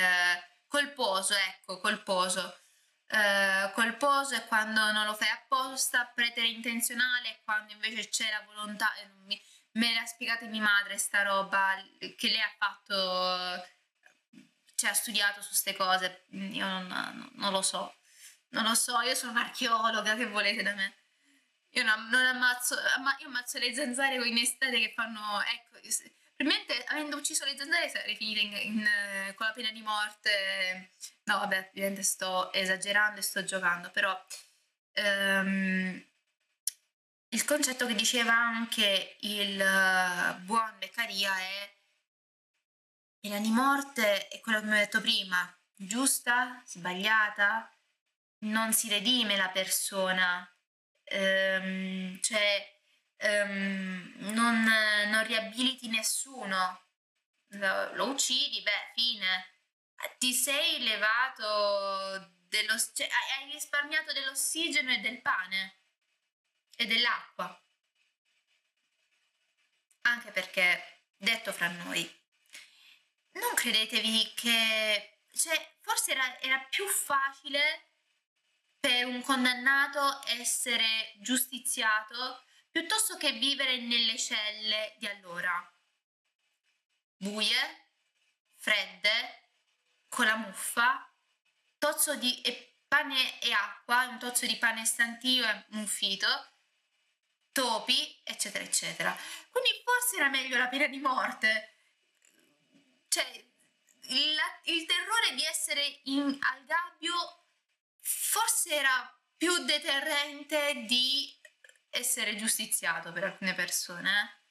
colposo, 0.68 1.34
ecco, 1.34 1.80
colposo. 1.80 2.62
Uh, 3.10 3.72
colposo 3.72 4.36
è 4.36 4.46
quando 4.48 4.92
non 4.92 5.06
lo 5.06 5.14
fai 5.14 5.30
apposta, 5.30 6.12
preterintenzionale 6.14 7.30
è 7.30 7.42
quando 7.44 7.72
invece 7.72 8.10
c'è 8.10 8.30
la 8.30 8.44
volontà. 8.46 8.92
Mi, 9.26 9.42
me 9.74 9.94
l'ha 9.94 10.06
spiegata 10.06 10.46
mia 10.46 10.62
madre 10.62 10.98
sta 10.98 11.24
roba 11.24 11.76
che 11.98 12.28
lei 12.30 12.42
ha 12.42 12.54
fatto, 12.58 13.66
cioè 14.76 14.90
ha 14.90 14.94
studiato 14.94 15.42
su 15.42 15.50
queste 15.50 15.76
cose. 15.76 16.26
Io 16.32 16.66
non, 16.66 17.32
non, 17.36 17.52
lo 17.52 17.62
so, 17.62 17.96
non 18.50 18.64
lo 18.64 18.76
so. 18.76 19.00
Io 19.02 19.16
sono 19.16 19.32
un'archeologa, 19.32 20.16
che 20.16 20.28
volete 20.28 20.64
da 20.64 20.74
me? 20.74 20.96
Io 21.72 21.84
non, 21.84 22.10
non 22.10 22.26
ammazzo, 22.26 22.76
io 23.20 23.28
ammazzo 23.28 23.60
le 23.60 23.74
zanzare 23.74 24.18
con 24.18 24.28
in 24.28 24.38
estate 24.38 24.80
che 24.80 24.94
fanno, 24.94 25.42
ecco 25.44 25.80
Probabilmente 26.38 26.84
avendo 26.90 27.18
ucciso 27.18 27.46
le 27.46 27.58
zanzare 27.58 27.90
sarei 27.90 28.16
finita 28.16 28.40
in, 28.42 28.54
in, 28.54 28.78
in, 28.78 29.34
con 29.34 29.48
la 29.48 29.54
pena 29.54 29.72
di 29.72 29.82
morte. 29.82 30.92
No, 31.24 31.40
vabbè, 31.40 31.70
ovviamente 31.72 32.04
sto 32.04 32.54
esagerando 32.54 33.20
e 33.20 33.24
sto 33.24 33.44
giocando, 33.44 33.90
però 33.90 34.16
um, 34.98 36.06
il 37.30 37.44
concetto 37.44 37.88
che 37.88 37.96
diceva 37.96 38.34
anche 38.34 39.18
il 39.22 39.60
uh, 39.60 40.40
buon 40.44 40.76
Beccaria 40.78 41.36
è 41.40 41.76
pena 43.20 43.40
di 43.40 43.50
morte 43.50 44.28
è 44.28 44.40
quello 44.40 44.60
che 44.60 44.68
mi 44.68 44.74
ho 44.74 44.80
detto 44.80 45.02
prima, 45.02 45.60
giusta, 45.74 46.62
sbagliata, 46.68 47.76
non 48.42 48.74
si 48.74 48.90
redime 48.90 49.36
la 49.38 49.50
persona, 49.50 50.48
um, 51.14 52.22
cioè 52.22 52.77
um, 53.20 54.14
non, 54.34 54.64
non, 54.64 55.24
riabiliti 55.26 55.88
nessuno, 55.90 56.86
lo, 57.50 57.94
lo, 57.96 58.10
uccidi, 58.10 58.62
beh, 58.62 58.92
fine. 58.94 59.56
Ti 60.18 60.34
sei 60.34 60.84
levato 60.84 62.36
dello, 62.48 62.78
cioè, 62.94 63.10
hai 63.40 63.52
risparmiato 63.52 64.14
dell'ossigeno 64.14 64.92
e 64.92 65.00
del 65.00 65.22
pane 65.22 65.82
e 66.76 66.86
dell'acqua. 66.86 67.62
Anche 70.02 70.32
perché, 70.32 71.04
detto 71.18 71.52
fra 71.52 71.68
noi, 71.68 72.10
non 73.34 73.54
credetevi 73.56 74.34
che... 74.36 75.22
Cioè, 75.34 75.78
forse 75.82 76.12
era, 76.12 76.40
era 76.40 76.60
più 76.70 76.88
facile 76.88 77.92
per 78.80 79.06
un 79.06 79.22
condannato 79.22 80.22
essere 80.28 81.14
giustiziato 81.20 82.47
piuttosto 82.78 83.18
che 83.18 83.32
vivere 83.32 83.80
nelle 83.80 84.20
celle 84.20 84.94
di 85.00 85.08
allora. 85.08 85.52
Buie, 87.18 87.88
fredde, 88.54 89.54
con 90.08 90.26
la 90.28 90.36
muffa, 90.36 91.12
tozzo 91.80 92.14
di 92.18 92.40
pane 92.88 93.42
e 93.42 93.52
acqua, 93.52 94.06
un 94.06 94.20
tozzo 94.20 94.46
di 94.46 94.58
pane 94.58 94.86
stantio 94.86 95.44
e 95.44 95.66
muffito, 95.70 96.28
topi, 97.52 98.22
eccetera, 98.24 98.64
eccetera. 98.64 99.18
Quindi 99.50 99.82
forse 99.84 100.18
era 100.18 100.30
meglio 100.30 100.60
la 100.60 100.68
pena 100.68 100.86
di 100.86 101.00
morte. 101.00 101.78
Cioè, 103.08 103.44
il, 104.10 104.38
il 104.66 104.86
terrore 104.86 105.34
di 105.34 105.44
essere 105.44 106.02
in, 106.04 106.38
al 106.42 106.64
gabbio 106.66 107.46
forse 108.00 108.70
era 108.70 109.20
più 109.36 109.66
deterrente 109.66 110.86
di 110.86 111.37
essere 111.90 112.36
giustiziato 112.36 113.12
per 113.12 113.24
alcune 113.24 113.54
persone. 113.54 114.10
Eh. 114.10 114.46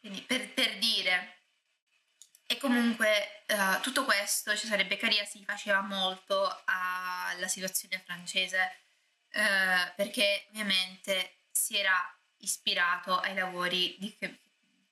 Quindi 0.00 0.22
per, 0.22 0.52
per 0.52 0.78
dire. 0.78 1.34
E 2.46 2.58
comunque 2.58 3.44
uh, 3.48 3.80
tutto 3.80 4.04
questo 4.04 4.56
Cesare 4.56 4.86
Beccaria 4.86 5.24
si 5.24 5.42
faceva 5.44 5.80
molto 5.80 6.62
alla 6.66 7.48
situazione 7.48 8.00
francese 8.04 8.78
uh, 9.32 9.94
perché 9.96 10.46
ovviamente 10.50 11.38
si 11.50 11.76
era 11.76 11.92
ispirato 12.38 13.18
ai 13.18 13.34
lavori 13.34 13.96
di, 13.98 14.16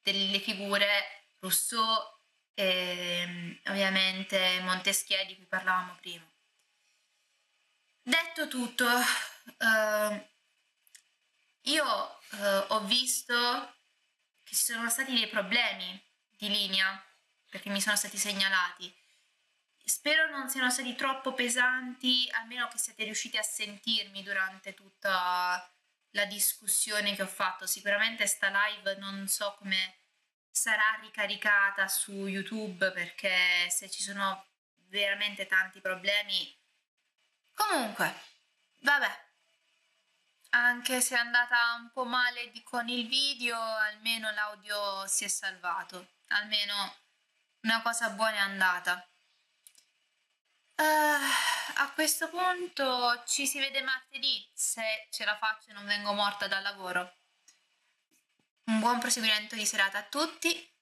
delle 0.02 0.40
figure 0.40 1.26
Rousseau 1.38 2.12
e 2.54 3.60
ovviamente 3.66 4.60
Montesquieu 4.62 5.24
di 5.26 5.36
cui 5.36 5.46
parlavamo 5.46 5.96
prima. 6.00 6.28
Detto 8.02 8.48
tutto, 8.48 8.84
uh, 8.86 10.26
io 11.64 12.20
eh, 12.32 12.64
ho 12.68 12.80
visto 12.80 13.74
che 14.42 14.54
ci 14.54 14.64
sono 14.64 14.88
stati 14.90 15.12
dei 15.12 15.28
problemi 15.28 16.02
di 16.36 16.48
linea 16.48 17.02
perché 17.48 17.70
mi 17.70 17.80
sono 17.80 17.96
stati 17.96 18.18
segnalati. 18.18 18.92
Spero 19.84 20.30
non 20.30 20.48
siano 20.48 20.70
stati 20.70 20.94
troppo 20.94 21.34
pesanti, 21.34 22.28
almeno 22.32 22.68
che 22.68 22.78
siate 22.78 23.04
riusciti 23.04 23.36
a 23.36 23.42
sentirmi 23.42 24.22
durante 24.22 24.74
tutta 24.74 25.70
la 26.10 26.24
discussione 26.24 27.14
che 27.14 27.22
ho 27.22 27.26
fatto. 27.26 27.66
Sicuramente 27.66 28.26
sta 28.26 28.50
live 28.50 28.96
non 28.96 29.28
so 29.28 29.54
come 29.58 29.98
sarà 30.50 30.98
ricaricata 31.00 31.86
su 31.88 32.26
YouTube 32.26 32.92
perché 32.92 33.68
se 33.70 33.90
ci 33.90 34.02
sono 34.02 34.46
veramente 34.88 35.46
tanti 35.46 35.80
problemi. 35.80 36.56
Comunque, 37.52 38.14
vabbè. 38.80 39.23
Anche 40.54 41.00
se 41.00 41.16
è 41.16 41.18
andata 41.18 41.56
un 41.80 41.90
po' 41.90 42.04
male 42.04 42.52
con 42.62 42.88
il 42.88 43.08
video, 43.08 43.58
almeno 43.58 44.30
l'audio 44.30 45.04
si 45.08 45.24
è 45.24 45.28
salvato. 45.28 46.12
Almeno 46.28 46.94
una 47.62 47.82
cosa 47.82 48.10
buona 48.10 48.36
è 48.36 48.38
andata. 48.38 49.04
Uh, 50.76 51.74
a 51.76 51.90
questo 51.92 52.28
punto 52.28 53.24
ci 53.26 53.48
si 53.48 53.58
vede 53.58 53.82
martedì 53.82 54.48
se 54.54 55.08
ce 55.10 55.24
la 55.24 55.36
faccio 55.36 55.70
e 55.70 55.72
non 55.72 55.86
vengo 55.86 56.12
morta 56.12 56.46
dal 56.46 56.62
lavoro. 56.62 57.16
Un 58.66 58.78
buon 58.78 59.00
proseguimento 59.00 59.56
di 59.56 59.66
serata 59.66 59.98
a 59.98 60.04
tutti 60.04 60.72